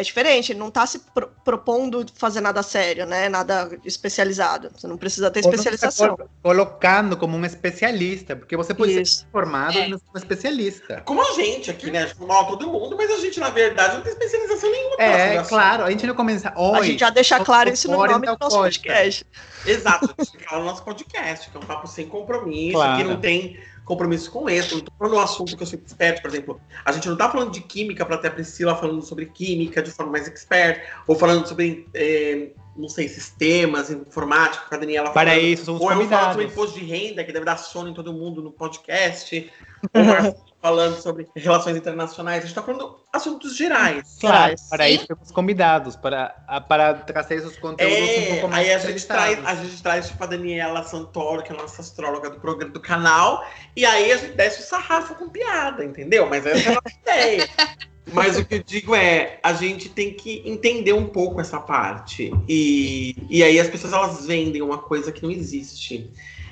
[0.00, 3.28] É diferente, ele não tá se pro- propondo fazer nada sério, né?
[3.28, 4.70] Nada especializado.
[4.74, 6.16] Você não precisa ter Ou tá especialização.
[6.16, 9.26] colo- colocando como um especialista, porque você pode ser Isso.
[9.30, 9.88] formado É.
[9.88, 11.02] ser um especialista.
[11.04, 12.04] Como a gente aqui, né?
[12.04, 14.96] A gente mal todo mundo, mas a gente, na verdade, não tem especialização nenhuma.
[14.98, 16.52] É, claro, a gente não começa.
[16.56, 19.26] Oi, A gente já deixa claro isso no nome do nosso podcast.
[19.66, 22.96] Exato, a gente fica lá no nosso podcast, que é um papo sem compromisso, Claro.
[22.96, 24.72] que não tem compromisso com esse.
[24.72, 26.60] Não tô falando um assunto que eu sou expert, por exemplo.
[26.84, 29.90] A gente não tá falando de química para ter a Priscila falando sobre química de
[29.90, 35.30] forma mais expert, ou falando sobre, eh, não sei, sistemas, informática, com a Daniela Para
[35.30, 35.44] falando.
[35.44, 38.12] isso, somos Ou eu falo sobre imposto de renda, que deve dar sono em todo
[38.12, 39.50] mundo no podcast.
[39.92, 40.00] Ou
[40.60, 42.44] falando sobre relações internacionais.
[42.44, 44.18] A gente tá falando assuntos gerais.
[44.20, 44.68] Claro, Traz.
[44.68, 44.94] para Sim.
[44.94, 46.28] isso temos convidados, para,
[46.68, 50.08] para trazer esses conteúdos um É, pouco mais aí a gente, traz, a gente traz
[50.08, 53.44] tipo a Daniela Santoro, que é a nossa astróloga do programa do canal,
[53.74, 56.28] e aí a gente desce o sarrafo com piada, entendeu?
[56.28, 57.48] Mas essa é a nossa ideia.
[58.12, 62.32] Mas o que eu digo é, a gente tem que entender um pouco essa parte.
[62.48, 66.10] E, e aí as pessoas elas vendem uma coisa que não existe.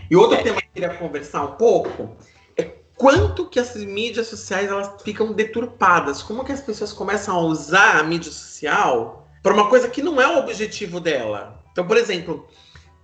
[0.09, 2.38] E outro tema que eu queria conversar um pouco é
[2.99, 6.23] quanto que as mídias sociais elas ficam deturpadas.
[6.23, 10.21] Como que as pessoas começam a usar a mídia social para uma coisa que não
[10.21, 11.63] é o objetivo dela.
[11.73, 12.47] Então, por exemplo,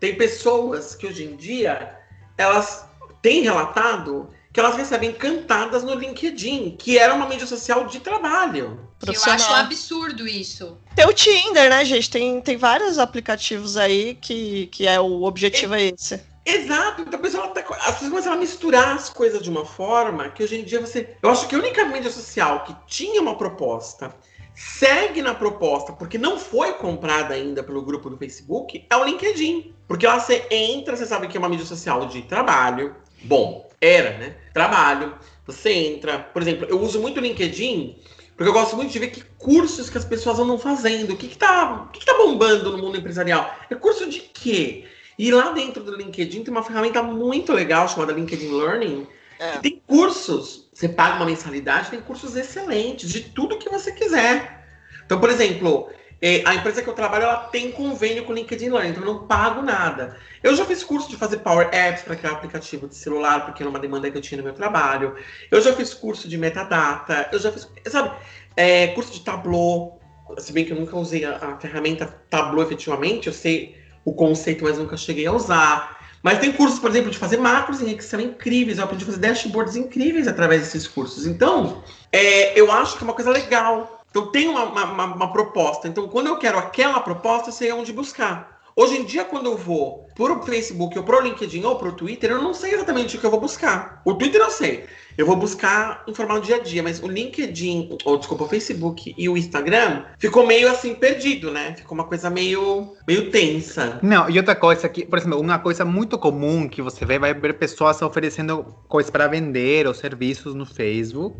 [0.00, 1.96] tem pessoas que hoje em dia
[2.36, 2.86] elas
[3.22, 8.78] têm relatado que elas recebem cantadas no LinkedIn, que era uma mídia social de trabalho.
[9.04, 9.64] Eu acho Profissional.
[9.64, 10.78] absurdo isso.
[10.94, 12.08] Tem o Tinder, né, gente?
[12.08, 16.20] Tem, tem vários aplicativos aí que, que é o objetivo é esse.
[16.46, 20.42] Exato, então a pessoa tá, as pessoas a misturar as coisas de uma forma que
[20.42, 21.16] hoje em dia você.
[21.22, 24.14] Eu acho que a única mídia social que tinha uma proposta,
[24.54, 29.74] segue na proposta, porque não foi comprada ainda pelo grupo do Facebook, é o LinkedIn.
[29.88, 32.94] Porque lá você entra, você sabe que é uma mídia social de trabalho.
[33.22, 34.36] Bom, era, né?
[34.52, 35.14] Trabalho.
[35.46, 37.98] Você entra, por exemplo, eu uso muito o LinkedIn
[38.36, 41.28] porque eu gosto muito de ver que cursos que as pessoas andam fazendo, o que,
[41.28, 43.54] que, tá, o que, que tá bombando no mundo empresarial.
[43.70, 44.86] É curso de quê?
[45.18, 49.06] E lá dentro do LinkedIn tem uma ferramenta muito legal chamada LinkedIn Learning.
[49.38, 49.58] É.
[49.58, 54.64] Tem cursos, você paga uma mensalidade, tem cursos excelentes de tudo que você quiser.
[55.04, 58.70] Então, por exemplo, eh, a empresa que eu trabalho ela tem convênio com o LinkedIn
[58.70, 60.16] Learning, então eu não pago nada.
[60.42, 63.62] Eu já fiz curso de fazer Power Apps para criar um aplicativo de celular, porque
[63.62, 65.14] era uma demanda que eu tinha no meu trabalho.
[65.50, 68.16] Eu já fiz curso de metadata, eu já fiz, sabe,
[68.56, 70.00] eh, curso de Tableau.
[70.38, 74.64] Se bem que eu nunca usei a, a ferramenta Tableau efetivamente, eu sei o conceito,
[74.64, 75.98] mas nunca cheguei a usar.
[76.22, 78.78] Mas tem cursos, por exemplo, de fazer macros em Excel incríveis.
[78.78, 81.26] Eu aprendi a fazer dashboards incríveis através desses cursos.
[81.26, 84.02] Então, é, eu acho que é uma coisa legal.
[84.10, 85.86] Então, tem uma, uma- uma proposta.
[85.88, 88.53] Então, quando eu quero aquela proposta, eu sei onde buscar.
[88.76, 92.42] Hoje em dia, quando eu vou pro Facebook, ou pro LinkedIn, ou pro Twitter, eu
[92.42, 94.02] não sei exatamente o que eu vou buscar.
[94.04, 94.84] O Twitter eu sei.
[95.16, 99.14] Eu vou buscar informar no dia a dia, mas o LinkedIn, ou desculpa, o Facebook
[99.16, 101.74] e o Instagram ficou meio assim perdido, né?
[101.76, 104.00] Ficou uma coisa meio, meio tensa.
[104.02, 107.32] Não, e outra coisa que, por exemplo, uma coisa muito comum que você vê, vai
[107.32, 111.36] ver pessoas oferecendo coisas para vender ou serviços no Facebook.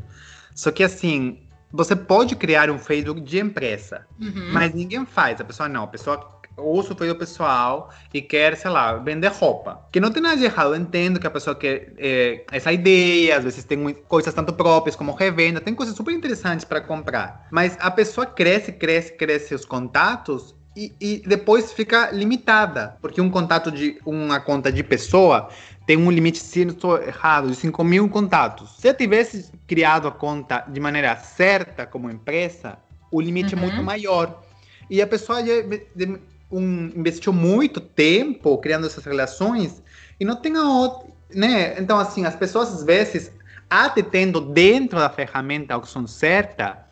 [0.54, 1.40] Só que assim,
[1.72, 4.50] você pode criar um Facebook de empresa, Uhum.
[4.52, 5.40] mas ninguém faz.
[5.40, 9.86] A pessoa não, a pessoa usa o pessoal e quer, sei lá, vender roupa.
[9.90, 13.36] Que não tem nada de errado, eu entendo que a pessoa quer é, essa ideia,
[13.38, 17.46] às vezes tem coisas tanto próprias como revenda, tem coisas super interessantes para comprar.
[17.50, 22.96] Mas a pessoa cresce, cresce, cresce os contatos e, e depois fica limitada.
[23.00, 25.48] Porque um contato de uma conta de pessoa
[25.86, 28.76] tem um limite, se não estou errado, de 5 mil contatos.
[28.78, 32.78] Se eu tivesse criado a conta de maneira certa como empresa,
[33.10, 33.62] o limite é Uhum.
[33.64, 34.42] muito maior.
[34.88, 36.18] E a pessoa já de- de-
[36.50, 39.82] um, investiu muito tempo criando essas relações
[40.18, 41.78] e não tem a outra, né?
[41.80, 43.30] Então, assim, as pessoas às vezes,
[43.68, 46.84] até tendo dentro da ferramenta a opção certa,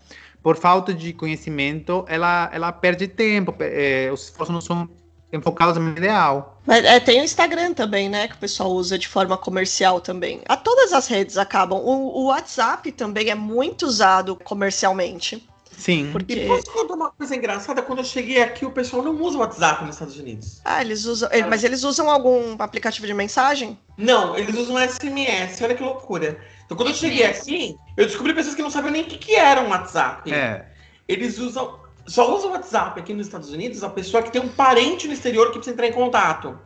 [0.43, 4.89] por falta de conhecimento, ela, ela perde tempo, eh, os esforços não são
[5.33, 6.61] enfocados no ideal.
[6.67, 8.29] Mas, é, tem o Instagram também, né?
[8.29, 10.43] Que o pessoal usa de forma comercial também.
[10.47, 11.79] A todas as redes acabam.
[11.79, 15.49] O, o WhatsApp também é muito usado comercialmente.
[15.77, 16.11] Sim.
[16.13, 16.35] Porque...
[16.35, 17.83] E posso contar uma coisa engraçada?
[17.83, 20.61] Quando eu cheguei aqui, o pessoal não usa o WhatsApp nos Estados Unidos.
[20.65, 21.29] Ah, eles usam.
[21.33, 23.79] ele- Mas eles usam algum aplicativo de mensagem?
[23.97, 26.39] Não, eles usam SMS, olha que loucura.
[26.65, 29.35] Então quando eu cheguei aqui, eu descobri pessoas que não sabiam nem o que, que
[29.35, 30.33] era um WhatsApp.
[30.33, 30.67] É.
[31.09, 31.81] Eles usam.
[32.07, 35.13] Só usa o WhatsApp aqui nos Estados Unidos a pessoa que tem um parente no
[35.13, 36.59] exterior que precisa entrar em contato.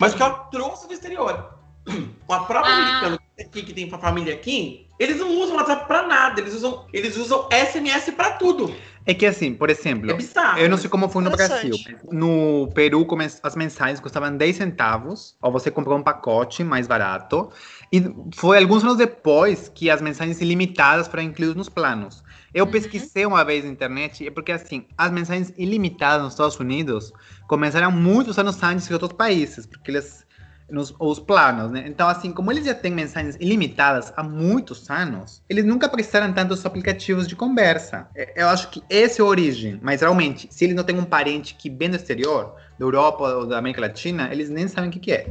[0.00, 1.54] Mas que ela trouxe do exterior.
[2.28, 2.74] A própria Ah.
[2.74, 6.40] americana aqui, que tem família aqui, eles não usam WhatsApp pra nada.
[6.40, 8.74] Eles usam, eles usam SMS pra tudo.
[9.06, 10.58] É que assim, por exemplo, É bizarro.
[10.58, 11.30] eu não sei como foi no.
[11.30, 11.76] Brasil.
[12.10, 13.06] No Peru,
[13.42, 17.50] as mensagens custavam 10 centavos, ou você comprou um pacote mais barato.
[17.92, 18.02] E
[18.34, 22.24] foi alguns anos depois que as mensagens ilimitadas foram incluídas nos planos.
[22.54, 22.70] Eu Uhum.
[22.70, 27.12] pesquisei uma vez na internet, é porque assim, as mensagens ilimitadas nos Estados Unidos
[27.46, 30.23] começaram muitos anos antes que outros países, porque eles
[30.70, 31.84] nos os planos, né?
[31.86, 36.64] Então, assim, como eles já têm mensagens ilimitadas há muitos anos, eles nunca precisaram tantos
[36.64, 38.08] aplicativos de conversa.
[38.14, 39.78] É, Eu acho que essa é a origem.
[39.82, 43.46] Mas realmente, se eles não têm um parente que vem do exterior, da Europa ou
[43.46, 45.26] da América Latina, eles nem sabem o que, que é.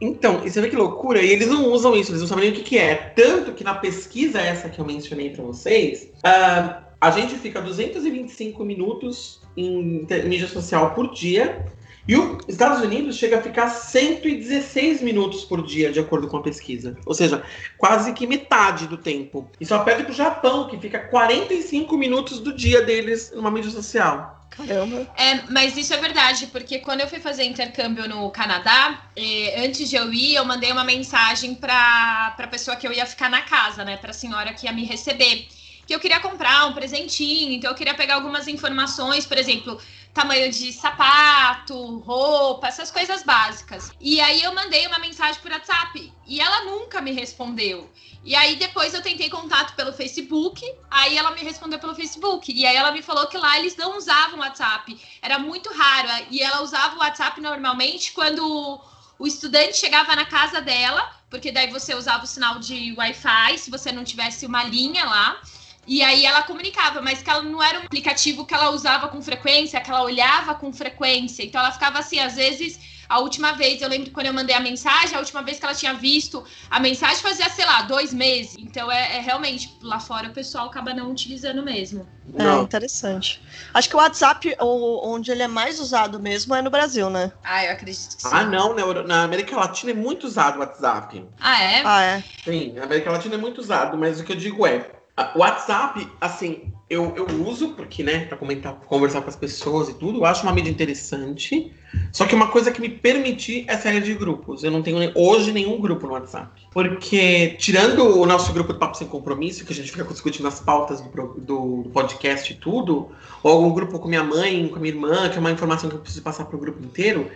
[0.00, 1.22] Então, e você vê que loucura?
[1.22, 2.94] E eles não usam isso, eles não sabem nem o que, que é.
[2.94, 8.64] Tanto que na pesquisa essa que eu mencionei pra vocês, ah, a gente fica 225
[8.64, 11.64] minutos em mídia social por dia.
[12.08, 16.42] E os Estados Unidos chega a ficar 116 minutos por dia, de acordo com a
[16.42, 16.96] pesquisa.
[17.04, 17.42] Ou seja,
[17.76, 19.50] quase que metade do tempo.
[19.60, 24.36] E só perde pro Japão, que fica 45 minutos do dia deles numa mídia social.
[24.50, 25.06] Caramba.
[25.16, 29.90] É, mas isso é verdade, porque quando eu fui fazer intercâmbio no Canadá, eh, antes
[29.90, 33.42] de eu ir, eu mandei uma mensagem para a pessoa que eu ia ficar na
[33.42, 33.96] casa, né?
[33.96, 35.48] Para a senhora que ia me receber.
[35.86, 39.78] Que eu queria comprar um presentinho, então eu queria pegar algumas informações, por exemplo,
[40.16, 43.90] tamanho de sapato, roupa, essas coisas básicas.
[44.00, 47.90] E aí eu mandei uma mensagem por WhatsApp e ela nunca me respondeu.
[48.24, 52.50] E aí depois eu tentei contato pelo Facebook, aí ela me respondeu pelo Facebook.
[52.50, 54.98] E aí ela me falou que lá eles não usavam WhatsApp.
[55.20, 56.08] Era muito raro.
[56.30, 58.80] E ela usava o WhatsApp normalmente quando
[59.18, 63.70] o estudante chegava na casa dela, porque daí você usava o sinal de Wi-Fi, se
[63.70, 65.40] você não tivesse uma linha lá.
[65.86, 69.22] E aí ela comunicava, mas que ela não era um aplicativo que ela usava com
[69.22, 71.44] frequência, que ela olhava com frequência.
[71.44, 74.54] Então ela ficava assim, às vezes, a última vez, eu lembro que quando eu mandei
[74.54, 78.12] a mensagem, a última vez que ela tinha visto a mensagem fazia, sei lá, dois
[78.12, 78.56] meses.
[78.58, 82.06] Então é, é realmente, lá fora o pessoal acaba não utilizando mesmo.
[82.38, 82.62] É Não.
[82.64, 83.40] interessante.
[83.72, 87.32] Acho que o WhatsApp, o- onde ele é mais usado mesmo, é no Brasil, né?
[87.44, 88.28] Ah, eu acredito que sim.
[88.32, 91.24] Ah, não, na, Euro- na América Latina é muito usado o WhatsApp.
[91.40, 91.82] Ah, é?
[91.84, 92.24] Ah, é.
[92.46, 94.95] Sim, na América Latina é muito usado, mas o que eu digo é,
[95.34, 99.94] o WhatsApp, assim, eu, eu uso porque, né, pra comentar, conversar com as pessoas e
[99.94, 101.72] tudo, eu acho uma mídia interessante.
[102.12, 104.62] Só que uma coisa que me permitir é sair de grupos.
[104.62, 106.50] Eu não tenho hoje nenhum grupo no WhatsApp.
[106.70, 110.60] Porque, tirando o nosso grupo do Papo Sem Compromisso, que a gente fica discutindo as
[110.60, 113.08] pautas do, do- podcast e tudo,
[113.42, 116.00] ou algum grupo com minha mãe, com minha irmã, que é uma informação que eu
[116.00, 117.30] preciso passar pro grupo inteiro,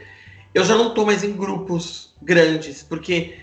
[0.52, 3.36] eu já não tô mais em grupos grandes, porque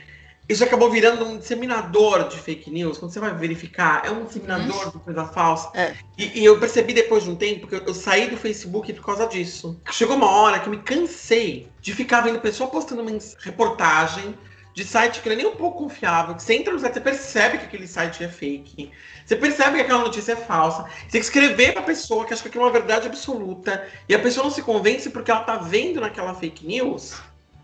[0.50, 2.98] isso acabou virando um disseminador de fake news.
[2.98, 5.70] Quando você vai verificar, é um disseminador de coisa falsa.
[5.74, 5.94] É.
[6.18, 9.06] E, e eu percebi depois de um tempo que eu, eu saí do Facebook por
[9.06, 9.80] causa disso.
[9.92, 14.36] Chegou uma hora que eu me cansei de ficar vendo pessoa postando mens- reportagem
[14.74, 16.36] de site que não é nem um pouco confiável.
[16.36, 18.92] Que você entra no site, você percebe que aquele site é fake.
[19.26, 20.84] Você percebe que aquela notícia é falsa.
[20.84, 23.86] Você tem que escrever pra pessoa que acha que aquilo é uma verdade absoluta.
[24.08, 27.16] E a pessoa não se convence porque ela tá vendo naquela fake news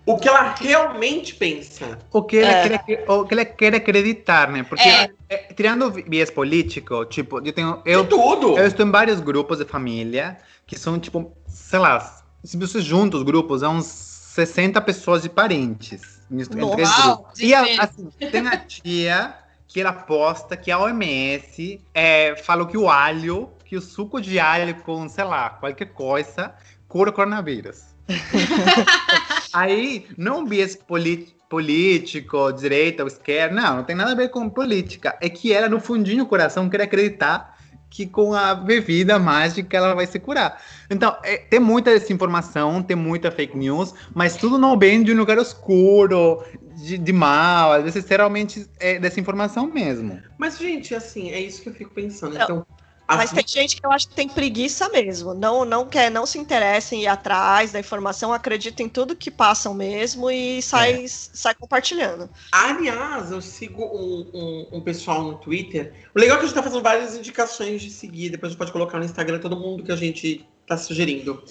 [0.06, 1.98] o que ela realmente pensa.
[2.12, 2.78] O que ela, É.
[2.78, 4.64] quer, o que ela quer acreditar, né?
[4.64, 5.10] Porque, É.
[5.30, 7.82] é, tirando viés político, tipo, eu tenho.
[7.86, 8.58] Eu, Eu, tudo.
[8.58, 10.38] eu estou em vários grupos de família
[10.68, 12.00] que são, tipo, sei lá,
[12.44, 16.22] se você junta os grupos, é uns 60 pessoas de parentes.
[16.32, 17.40] Em três grupos.
[17.40, 19.36] E a- assim, tem a tia
[19.68, 24.40] que ela posta que a OMS é, falou que o alho, que o suco de
[24.40, 26.54] alho com, sei lá, qualquer coisa,
[26.88, 27.93] cura o coronavírus.
[29.54, 34.50] Aí, não viés poli- político, direita ou esquerda, não, não tem nada a ver com
[34.50, 35.18] política.
[35.22, 37.54] É que ela, no fundinho do coração, quer acreditar
[37.90, 40.60] que com a bebida mágica ela vai se curar.
[40.90, 45.18] Então, é, tem muita desinformação, tem muita fake news, mas tudo não vem de um
[45.18, 46.44] lugar escuro,
[46.76, 47.74] de, de mal.
[47.74, 50.20] Às vezes, realmente, é desinformação mesmo.
[50.40, 52.34] Mas, gente, assim, é isso que eu fico pensando.
[52.34, 52.66] Não,
[53.06, 55.34] Então, Mas as tem gente que eu acho que tem preguiça mesmo.
[55.34, 59.30] Não, não quer, não se interessa em ir atrás da informação, acredita em tudo que
[59.30, 62.30] passam mesmo e sai, sai compartilhando.
[62.52, 65.94] Aliás, eu sigo um, um- um pessoal no Twitter.
[66.16, 68.30] O legal é que a gente tá fazendo várias indicações de seguir.
[68.30, 71.44] Depois a gente pode colocar no Instagram todo mundo que a gente tá sugerindo.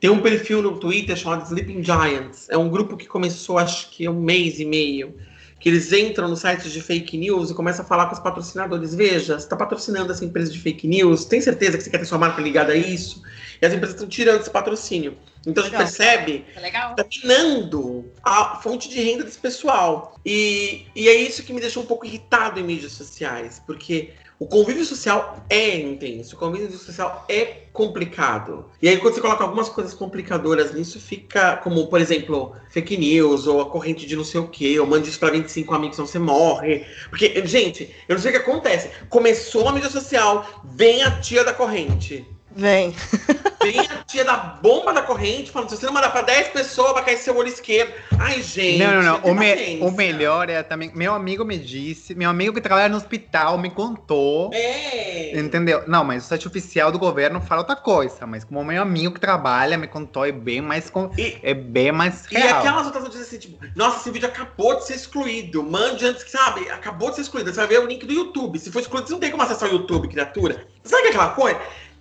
[0.00, 2.48] Tem um perfil no Twitter chamado Sleeping Giants.
[2.50, 5.14] É um grupo que começou, acho que um mês e meio.
[5.60, 8.94] Que eles entram no sites de fake news e começam a falar com os patrocinadores.
[8.94, 12.06] Veja, você está patrocinando essa empresa de fake news, tem certeza que você quer ter
[12.06, 13.22] sua marca ligada a isso?
[13.60, 15.16] E as empresas estão tirando esse patrocínio.
[15.46, 16.94] Então a gente percebe Tá legal?
[16.98, 20.18] está minando a fonte de renda desse pessoal.
[20.24, 24.46] E, e é isso que me deixou um pouco irritado em mídias sociais, porque o
[24.46, 28.64] convívio social é intenso, o convívio social é complicado.
[28.80, 33.46] E aí, quando você coloca algumas coisas complicadoras nisso, fica como, por exemplo, fake news,
[33.46, 36.06] ou a corrente de não sei o quê, ou mande isso pra 25 amigos, senão
[36.06, 36.86] você morre.
[37.10, 38.90] Porque, gente, eu não sei o que acontece.
[39.10, 42.26] Começou a mídia social, vem a tia da corrente.
[42.54, 42.94] Vem.
[43.62, 46.92] Vem a tia da bomba da corrente falando: se você não mandar pra 10 pessoas,
[46.94, 47.92] vai cair seu olho esquerdo.
[48.18, 48.78] Ai, gente.
[48.78, 49.30] Não, não, não.
[49.30, 50.90] O, me- o melhor é também.
[50.94, 54.50] Meu amigo me disse, meu amigo que trabalha no hospital me contou.
[54.54, 55.38] É.
[55.38, 55.84] Entendeu?
[55.86, 58.26] Não, mas o site oficial do governo fala outra coisa.
[58.26, 60.88] Mas como meu amigo que trabalha me contou, é bem mais.
[60.88, 62.60] com- E- É bem mais E real.
[62.60, 65.62] aquelas outras notícias assim, tipo, nossa, esse vídeo acabou de ser excluído.
[65.62, 67.50] Mande antes que, sabe, acabou de ser excluído.
[67.52, 68.58] Você vai ver o link do YouTube.
[68.58, 70.66] Se for excluído, você não tem como acessar o YouTube, criatura.
[70.82, 71.60] Sabe aquela coisa?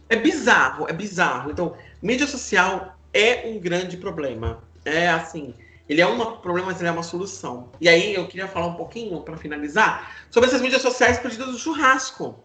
[0.09, 1.51] É bizarro, é bizarro.
[1.51, 4.63] Então, mídia social é um grande problema.
[4.83, 5.53] É assim,
[5.87, 7.69] ele é um problema, mas ele é uma solução.
[7.79, 11.57] E aí eu queria falar um pouquinho, para finalizar, sobre essas mídias sociais perdidas do
[11.57, 12.43] churrasco.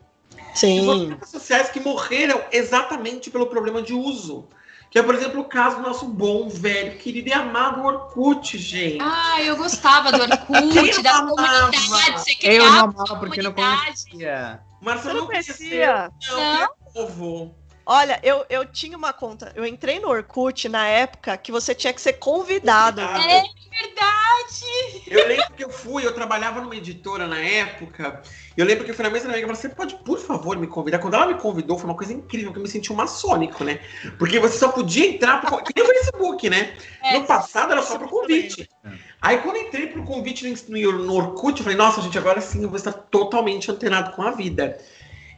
[0.55, 1.09] Sim.
[1.11, 4.46] redes sociais que morreram exatamente pelo problema de uso.
[4.90, 8.98] Que é, por exemplo, o caso do nosso bom, velho, querido e amado Orkut, gente.
[9.00, 11.35] Ah, eu gostava do Orkut, amava?
[11.35, 12.22] comunidades.
[12.22, 14.05] Você Eu não amava porque não comunidade.
[14.09, 14.61] conhecia.
[14.81, 16.11] O Marcelo não conhecia?
[16.31, 16.68] Não, Não.
[16.94, 17.54] Novo.
[17.87, 19.52] Olha, eu, eu tinha uma conta.
[19.54, 23.02] Eu entrei no Orkut na época que você tinha que ser convidado.
[23.02, 23.30] Convidado.
[23.30, 23.42] É
[23.78, 25.02] verdade.
[25.07, 28.22] Eu lembro que eu fui, eu trabalhava numa editora na época.
[28.57, 30.18] Eu lembro que eu fui na mesa da minha amiga e falei, você pode, por
[30.18, 30.98] favor, me convidar?
[30.98, 33.80] Quando ela me convidou, foi uma coisa incrível, que eu me senti um maçônico, né?
[34.18, 35.62] Porque você só podia entrar pro.
[35.62, 36.74] Que nem o Facebook, né?
[37.02, 38.66] É, No passado era só pro convite.
[39.20, 42.40] Aí quando eu entrei pro convite no, no, no Orkut, eu falei, nossa, gente, agora
[42.40, 44.78] sim eu vou estar totalmente antenado com a vida.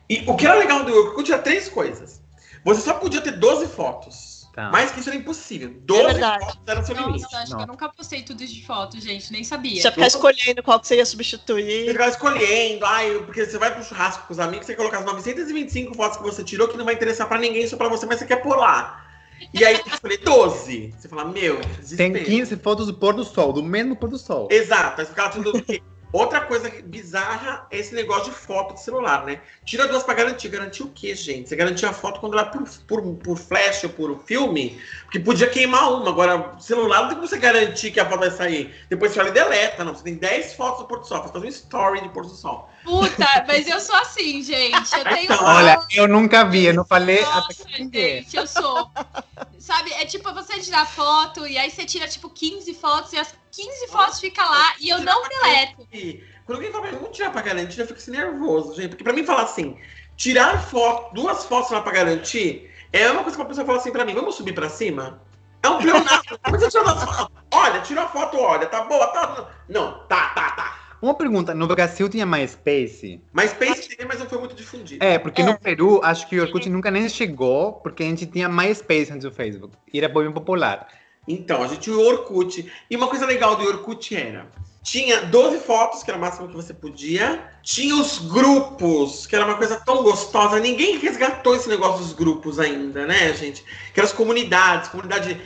[0.08, 2.20] E o que era legal do Orkut era três coisas.
[2.64, 4.36] Você só podia ter 12 fotos.
[4.54, 4.70] Tá.
[4.70, 5.74] Mais que isso era impossível.
[5.84, 6.44] 12 verdade.
[6.46, 7.22] fotos era o seu limite.
[7.24, 9.30] Nossa, acho que eu nunca postei tudo de foto, gente.
[9.30, 9.82] Nem sabia.
[9.82, 11.90] Você ia ficar escolhendo qual que você ia Você substituir.
[11.90, 15.94] ficava escolhendo, ai, porque você vai pro churrasco com os amigos, você coloca as 925
[15.94, 18.24] fotos que você tirou, que não vai interessar pra ninguém, só pra você, mas você
[18.26, 19.04] quer pôr lá.
[19.52, 20.94] E aí tem que escolher 12.
[20.98, 21.70] Você fala, meu, Tem
[22.10, 22.24] desespero.
[22.24, 24.48] 15 fotos do pôr do sol, do mesmo pôr do sol.
[24.50, 25.52] Exato, aí ficava tudo.
[26.16, 29.38] Outra coisa bizarra é esse negócio de foto de celular, né?
[29.66, 30.48] Tira duas pra garantir.
[30.48, 31.46] Garantir o quê, gente?
[31.46, 35.46] Você garantia a foto quando era por, por, por flash ou por filme, porque podia
[35.46, 36.09] queimar uma.
[36.09, 38.74] Agora, celular não tem como você garantir que a foto vai sair.
[38.88, 39.94] Depois você olha e deleta, não.
[39.94, 41.22] Você tem 10 fotos do pôr do sol.
[41.22, 42.70] Faz um story de pôr do sol.
[42.87, 44.96] Puta, mas eu sou assim, gente.
[44.96, 45.25] Eu tenho.
[45.25, 48.22] Então, Olha, eu nunca vi, eu não falei Nossa, até que ninguém.
[48.22, 48.88] gente, eu sou.
[49.59, 53.35] Sabe, é tipo você tirar foto e aí você tira tipo 15 fotos e as
[53.51, 55.88] 15 fotos ficam lá e eu não deleto.
[56.46, 58.90] Quando alguém fala, vamos tirar pra garantir, eu fico assim, nervoso, gente.
[58.90, 59.77] Porque pra mim falar assim,
[60.16, 63.90] tirar foto, duas fotos lá pra garantir, é uma coisa que uma pessoa fala assim
[63.90, 65.20] pra mim, vamos subir pra cima?
[65.61, 66.38] É um pleonasmo.
[66.49, 67.37] Mas você tirou as fotos.
[67.53, 69.51] Olha, tirou a foto, olha, tá boa, tá.
[69.68, 70.86] Não, tá, tá, tá.
[71.06, 73.20] Uma pergunta, no Brasil tinha MySpace?
[73.32, 75.04] Mas Space tem, mas não foi muito difundido.
[75.04, 75.44] É, porque É.
[75.44, 79.22] no Peru, acho que o Orkut nunca nem chegou, porque a gente tinha MySpace antes
[79.22, 79.76] do Facebook.
[79.94, 80.88] E era bem popular.
[81.28, 82.68] Então, a gente tinha o Orkut.
[82.90, 84.48] E uma coisa legal do Orkut era.
[84.87, 87.44] Tinha 12 fotos, que era o máximo que você podia.
[87.61, 90.61] Tinha os grupos, que era uma coisa tão gostosa.
[90.61, 93.64] Ninguém resgatou esse negócio dos grupos ainda, né, gente?
[93.92, 95.42] Que eram as comunidades, comunidade era de.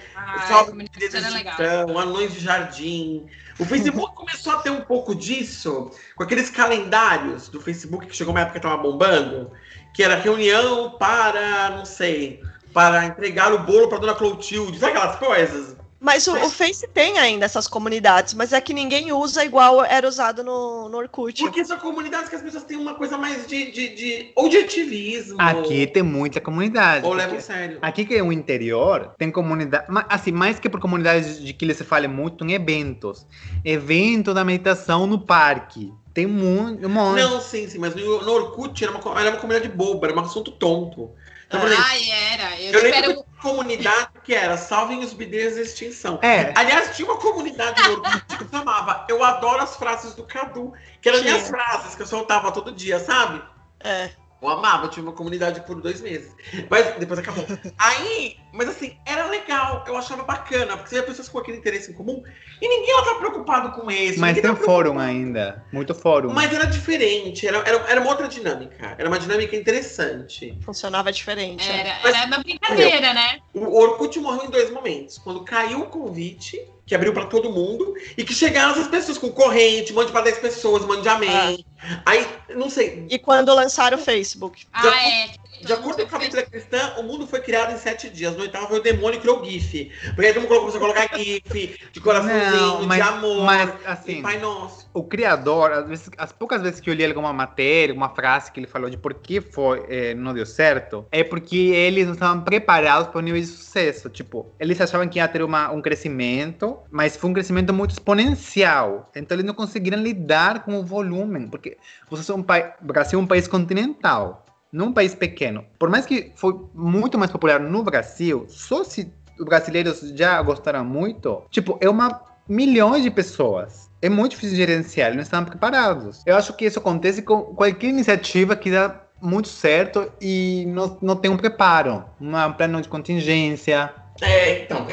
[1.57, 3.27] Titã, Anões de Jardim.
[3.59, 8.35] O Facebook começou a ter um pouco disso, com aqueles calendários do Facebook que chegou
[8.35, 9.51] uma época que tava bombando,
[9.95, 12.43] que era reunião para, não sei,
[12.75, 15.80] para entregar o bolo para dona Clotilde, sabe aquelas coisas?
[16.01, 20.09] Mas o, o Face tem ainda essas comunidades, mas é que ninguém usa igual era
[20.09, 21.43] usado no, no Orkut.
[21.43, 24.57] Porque são comunidades que as pessoas têm uma coisa mais de, de, de ou de
[24.57, 25.37] ativismo.
[25.39, 27.05] Aqui tem muita comunidade.
[27.05, 27.79] ou porque- levam a sério.
[27.83, 31.75] Aqui que é o interior, tem comunidade, assim, mais que por comunidades de que ele
[31.75, 33.27] se fale muito, em eventos.
[33.63, 35.93] Evento da meditação no parque.
[36.15, 37.21] Tem muito, um monte.
[37.21, 40.21] Não, sim, sim, mas no, no Orkut era uma, era uma comunidade boba, era um
[40.21, 41.11] assunto tonto.
[41.51, 42.61] Então, por exemplo, Ai, era.
[42.61, 43.13] Eu, eu lembro espero.
[43.13, 46.21] tinha uma comunidade que era Salvem os bidês da extinção.
[46.23, 50.73] É, Aliás, tinha uma comunidade no Orkut que chamava Eu adoro as frases do Cadu,
[51.03, 51.33] que eram Tinha.
[51.33, 53.43] minhas frases que eu soltava todo dia, sabe?
[53.81, 54.11] É.
[54.43, 56.35] Eu amava, eu tinha uma comunidade por dois meses.
[56.71, 57.45] Mas depois acabou.
[57.79, 61.91] Aí Mas assim, era legal, eu achava bacana, porque você via pessoas com aquele interesse
[61.91, 62.23] em comum
[62.61, 64.19] e ninguém estava preocupado com esse.
[64.19, 65.65] Mas tem tava fórum ainda.
[65.73, 66.33] Muito fórum.
[66.33, 68.97] Mas era diferente, era, era, era uma outra dinâmica.
[68.99, 70.59] Era uma dinâmica interessante.
[70.63, 71.67] Funcionava diferente.
[71.69, 71.99] né?
[72.03, 73.39] Era, era uma brincadeira, né?
[73.55, 75.19] O Orkut morreu em dois momentos.
[75.19, 76.61] Quando caiu o convite,
[76.91, 80.39] que abriu pra todo mundo, e que chegaram as pessoas com corrente, mande pra 10
[80.39, 81.65] pessoas, mande amém.
[82.05, 82.27] Aí,
[82.57, 84.67] não sei, E quando lançaram o Facebook.
[84.73, 85.31] Ah, De é.
[85.65, 88.35] De acordo com a Bíblia cristã, o mundo foi criado em sete dias.
[88.35, 89.91] No oitavo foi o demônio que criou o GIF.
[90.15, 94.23] Porque aí todo mundo começou a colocar GIF, de coraçãozinho, de amor, mas, de assim,
[94.23, 94.89] Pai Nosso.
[94.95, 98.61] o criador, às vezes, as poucas vezes que eu li alguma matéria, uma frase que
[98.61, 102.43] ele falou de por que foi, eh, não deu certo, é porque eles não estavam
[102.43, 104.09] preparados para o nível de sucesso.
[104.09, 109.11] Tipo, eles achavam que ia ter uma, um crescimento, mas foi um crescimento muito exponencial.
[109.15, 111.77] Então eles não conseguiram lidar com o volume, porque
[112.11, 115.65] você é um país, o Brasil é um país continental, não um país pequeno.
[115.79, 120.85] Por mais que foi muito mais popular no Brasil, só se os brasileiros já gostaram
[120.85, 123.89] muito, tipo, é uma milhões de pessoas.
[124.03, 126.23] É muito difícil gerenciar, não estão preparados.
[126.27, 131.15] Eu acho que isso acontece com qualquer iniciativa que dá muito certo e não, não
[131.15, 133.93] tem um preparo, um plano de contingência.
[134.21, 134.87] É, então.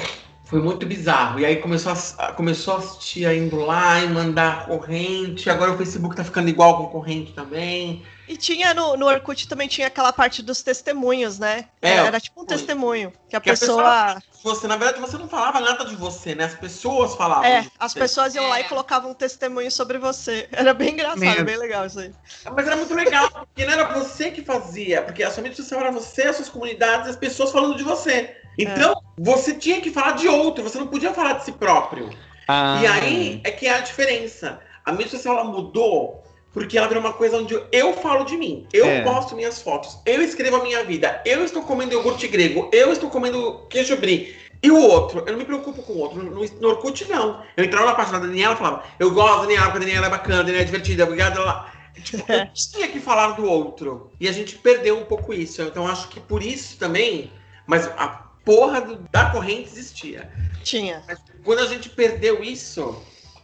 [0.45, 1.39] Foi muito bizarro.
[1.39, 5.49] E aí começou a, começou a tia indo lá e mandar corrente.
[5.49, 8.03] Agora o Facebook tá ficando igual com corrente também.
[8.28, 11.65] E tinha no, no Orkut também tinha aquela parte dos testemunhos, né?
[11.82, 12.57] É, Era tipo um foi.
[12.57, 13.11] testemunho.
[13.30, 14.17] Que a Que a pessoa.
[14.43, 16.45] Você, na verdade, você não falava nada de você, né?
[16.45, 17.45] As pessoas falavam.
[17.45, 18.61] É, de as pessoas iam lá É.
[18.61, 20.47] e colocavam um testemunho sobre você.
[20.53, 21.45] Era bem engraçado, Mesmo.
[21.45, 22.11] bem legal isso aí.
[22.53, 25.80] Mas era muito legal, porque não era você que fazia, porque a sua mídia social
[25.82, 28.36] era você, as suas comunidades, as pessoas falando de você.
[28.57, 32.09] Então, você tinha que falar de outro, você não podia falar de si próprio.
[32.47, 34.59] Ah, E aí é que é a diferença.
[34.86, 36.23] A mídia social ela mudou
[36.58, 38.66] porque ela virou uma coisa onde eu falo de mim.
[38.74, 39.01] Eu É.
[39.01, 43.10] posto minhas fotos, eu escrevo a minha vida, eu estou comendo iogurte grego, eu estou
[43.10, 44.36] comendo queijo brie.
[44.64, 45.20] E o outro?
[45.26, 46.24] Eu não me preocupo com o outro.
[46.24, 47.43] No, no Orkut, não.
[47.55, 50.08] Eu entrava na página da Daniela e falava: Eu gosto da Daniela, porque a Daniela
[50.08, 51.39] é bacana, a Daniela é divertida, obrigada.
[51.41, 51.74] Lá.
[52.03, 54.12] Tipo, eu tinha que falar do outro.
[54.20, 55.62] E a gente perdeu um pouco isso.
[55.62, 57.32] Então acho que por isso também.
[57.68, 58.08] Mas a
[58.45, 60.28] porra do- da corrente existia.
[60.64, 61.03] Tinha.
[61.43, 62.99] Quando a gente perdeu isso,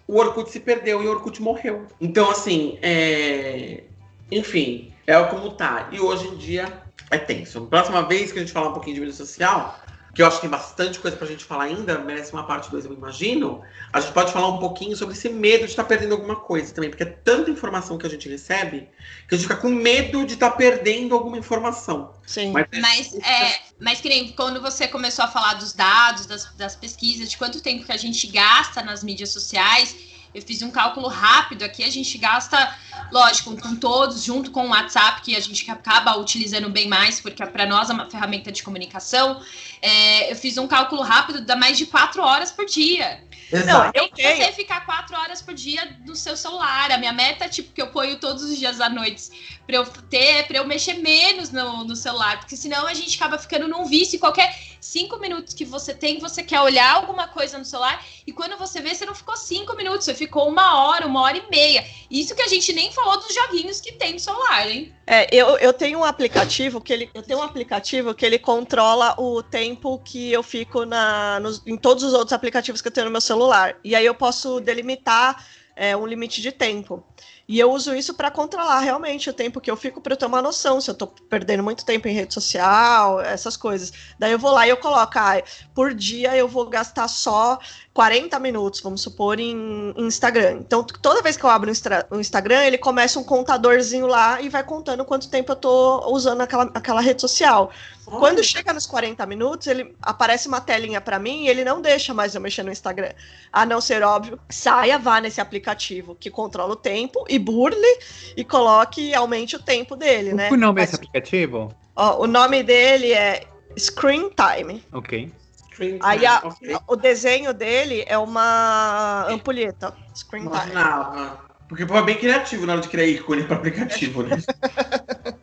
[0.07, 1.87] o Orkut se perdeu e o Orkut morreu.
[1.99, 3.83] Então, assim, é...
[4.31, 5.89] enfim, é como tá.
[5.91, 6.65] E hoje em dia
[7.09, 7.61] é tenso.
[7.67, 9.79] Próxima vez que a gente falar um pouquinho de mídia social,
[10.13, 12.85] que eu acho que tem bastante coisa pra gente falar ainda, merece uma parte 2,
[12.85, 16.35] eu imagino, a gente pode falar um pouquinho sobre esse medo de estar perdendo alguma
[16.35, 18.87] coisa também, porque é tanta informação que a gente recebe
[19.27, 22.13] que a gente fica com medo de estar perdendo alguma informação.
[22.27, 22.51] Sim.
[22.51, 26.75] Mas, Mas, é, mas que nem quando você começou a falar dos dados, das, das
[26.75, 31.07] pesquisas, de quanto tempo que a gente gasta nas mídias sociais, eu fiz um cálculo
[31.07, 32.75] rápido aqui, a gente gasta,
[33.11, 37.45] lógico, com todos, junto com o WhatsApp, que a gente acaba utilizando bem mais, porque
[37.45, 39.41] para nós é uma ferramenta de comunicação.
[39.81, 43.21] É, eu fiz um cálculo rápido, dá mais de quatro horas por dia.
[43.51, 43.91] Exato.
[43.95, 44.45] Eu Tem que tenho.
[44.45, 46.91] você ficar quatro horas por dia no seu celular.
[46.91, 49.85] A minha meta é tipo que eu ponho todos os dias à noite para eu
[49.85, 53.85] ter, para eu mexer menos no, no celular, porque senão a gente acaba ficando num
[53.85, 54.15] vício.
[54.15, 58.33] E qualquer cinco minutos que você tem, você quer olhar alguma coisa no celular e
[58.33, 61.49] quando você vê, você não ficou cinco minutos, você ficou uma hora, uma hora e
[61.49, 61.85] meia.
[62.11, 64.93] Isso que a gente nem falou dos joguinhos que tem no celular, hein?
[65.07, 67.09] É, eu, eu tenho um aplicativo que ele.
[67.13, 71.75] Eu tenho um aplicativo que ele controla o tempo que eu fico na, nos- em
[71.77, 73.75] todos os outros aplicativos que eu tenho no meu celular.
[73.83, 77.03] E aí eu posso delimitar é, um limite de tempo.
[77.47, 80.25] E eu uso isso para controlar realmente o tempo que eu fico para eu ter
[80.25, 83.91] uma noção se eu tô perdendo muito tempo em rede social, essas coisas.
[84.17, 85.41] Daí eu vou lá e eu coloco, ah,
[85.75, 87.59] por dia eu vou gastar só
[87.93, 90.59] 40 minutos, vamos supor, em, em Instagram.
[90.61, 91.71] Então, toda vez que eu abro
[92.09, 96.41] o Instagram, ele começa um contadorzinho lá e vai contando quanto tempo eu tô usando
[96.41, 97.71] aquela, aquela rede social.
[98.05, 101.81] Quando Olha, chega nos 40 minutos, ele aparece uma telinha para mim e ele não
[101.81, 103.13] deixa mais eu mexer no Instagram.
[103.51, 107.97] A não ser óbvio, saia, vá nesse aplicativo que controla o tempo e burle
[108.37, 110.49] e coloque e aumente o tempo dele, né?
[110.51, 111.75] O nome Mas, desse aplicativo?
[111.95, 113.43] ó, o nome dele é
[113.77, 114.83] Screen Time.
[114.93, 115.31] Ok.
[115.71, 116.77] screen Aí time, a- ok.
[116.87, 119.93] O desenho dele é uma ampulheta.
[120.15, 120.55] Screen Time.
[120.55, 121.39] Imaginava.
[121.67, 124.37] Porque pô, é bem criativo na hora de criar ícone para aplicativo, né?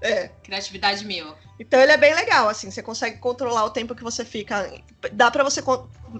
[0.00, 0.28] É.
[0.42, 1.34] Criatividade mil.
[1.58, 4.72] Então ele é bem legal, assim, você consegue controlar o tempo que você fica.
[5.12, 5.60] Dá pra você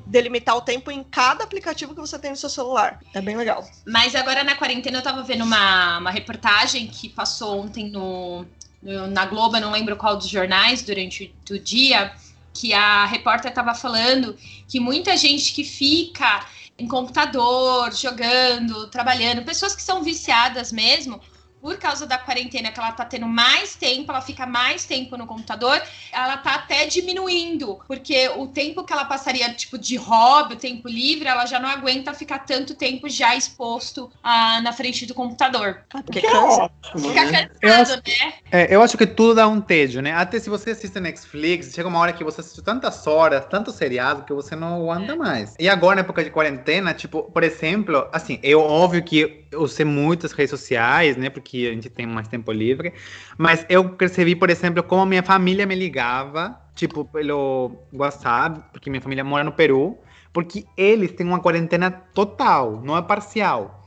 [0.07, 2.99] delimitar o tempo em cada aplicativo que você tem no seu celular.
[3.15, 3.69] É bem legal.
[3.87, 8.45] Mas agora na quarentena eu tava vendo uma, uma reportagem que passou ontem no,
[8.83, 12.13] no- na Globo, não lembro qual dos jornais, durante o, o dia,
[12.53, 16.45] que a repórter tava falando que muita gente que fica
[16.77, 21.21] em computador, jogando, trabalhando, pessoas que são viciadas mesmo,
[21.61, 25.27] por causa da quarentena, que ela tá tendo mais tempo, ela fica mais tempo no
[25.27, 25.81] computador,
[26.13, 30.89] ela tá até diminuindo, porque o tempo que ela passaria, tipo, de hobby, o tempo
[30.89, 35.83] livre, ela já não aguenta ficar tanto tempo já exposto ah, na frente do computador.
[35.93, 36.71] Ah, porque Que é cansa.
[36.97, 37.49] Fica né?
[37.61, 38.33] cansado, né?
[38.51, 40.13] É, eu acho que tudo dá um tédio, né?
[40.13, 44.25] Até se você assiste Netflix, chega uma hora que você assiste tantas horas, tanto seriado,
[44.25, 45.55] que você não aguenta mais.
[45.59, 49.85] E agora, na época de quarentena, tipo, por exemplo, assim, eu óbvio que eu usei
[49.85, 51.31] muitas redes sociais, né?
[51.31, 52.93] Porque a gente tem mais tempo livre.
[53.37, 59.01] Mas eu percebi, por exemplo, como minha família me ligava, tipo, pelo WhatsApp, porque minha
[59.01, 59.99] família mora no Peru,
[60.33, 63.79] porque eles têm uma quarentena total, não é parcial.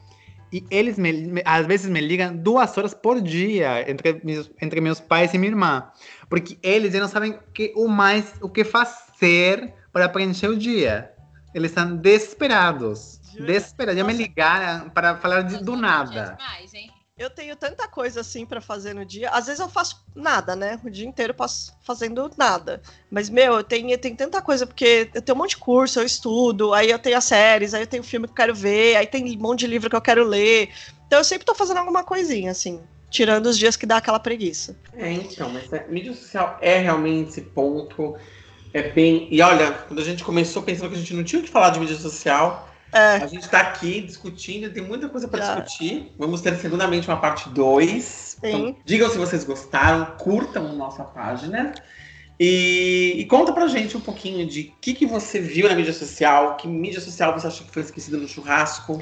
[0.51, 4.81] E eles, me, me- às vezes, me ligam duas horas por dia entre meus, entre
[4.81, 5.89] meus pais e minha irmã.
[6.29, 11.09] Porque eles já não sabem que, o mais o que fazer para preencher o dia.
[11.53, 13.20] Eles estão desesperados.
[13.95, 14.17] Já me Nossa.
[14.17, 16.37] ligaram para falar de, do nada.
[16.39, 16.91] é demais, hein?
[17.17, 19.29] Eu tenho tanta coisa assim pra fazer no dia.
[19.29, 20.79] Às vezes eu faço nada, né?
[20.83, 22.81] O dia inteiro eu passo fazendo nada.
[23.11, 25.99] Mas, meu, eu tenho, eu tenho tanta coisa, porque eu tenho um monte de curso,
[25.99, 28.95] eu estudo, aí eu tenho as séries, aí eu tenho filme que eu quero ver,
[28.95, 30.69] aí tem um monte de livro que eu quero ler.
[31.05, 32.81] Então eu sempre tô fazendo alguma coisinha, assim.
[33.11, 34.75] Tirando os dias que dá aquela preguiça.
[34.93, 38.15] É, então, mas é, mídia social é realmente esse ponto.
[38.73, 39.27] É bem.
[39.29, 41.69] E olha, quando a gente começou pensando que a gente não tinha o que falar
[41.69, 46.11] de mídia social, É, a gente tá aqui discutindo, tem muita coisa para discutir.
[46.17, 48.37] Vamos ter segundamente uma parte 2.
[48.43, 51.73] Então, digam se vocês gostaram, curtam nossa página.
[52.39, 55.93] E, e conta pra gente um pouquinho de o que, que você viu na mídia
[55.93, 58.99] social, que mídia social você achou que foi esquecida no churrasco,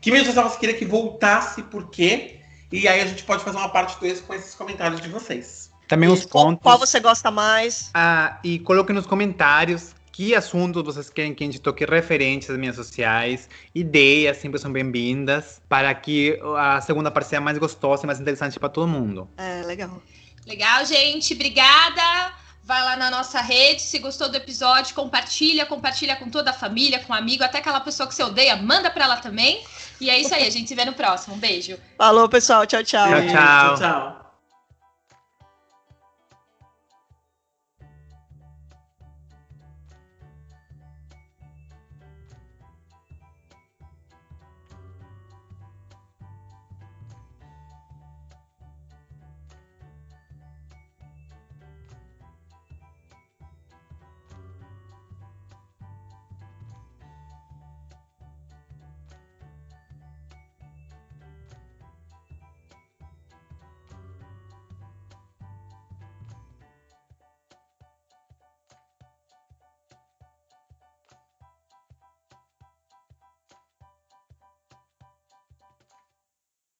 [0.00, 2.40] que mídia social você queria que voltasse, por quê?
[2.72, 5.70] E aí a gente pode fazer uma parte 2 com esses comentários de vocês.
[5.86, 6.28] Também os isso.
[6.28, 6.62] qual, pontos.
[6.62, 7.90] qual você gosta mais?
[7.92, 12.56] Ah, e coloquem nos comentários que assuntos vocês querem que a gente toque referentes às
[12.56, 13.48] mídias sociais.
[13.74, 18.58] Ideias sempre são bem-vindas para que a segunda parte seja mais gostosa e mais interessante
[18.58, 19.28] para todo mundo.
[19.36, 20.00] É, legal.
[20.46, 21.34] Legal, gente.
[21.34, 22.32] Obrigada.
[22.62, 23.82] Vai lá na nossa rede.
[23.82, 27.80] Se gostou do episódio, compartilha, compartilha com toda a família, com um amigo, até aquela
[27.80, 29.64] pessoa que você odeia, manda pra ela também.
[30.00, 31.34] E é isso aí, a gente se vê no próximo.
[31.34, 31.76] Um beijo.
[31.98, 32.64] Falou, pessoal.
[32.66, 33.08] Tchau, tchau.
[33.08, 33.78] Tchau, tchau.
[33.78, 34.23] tchau.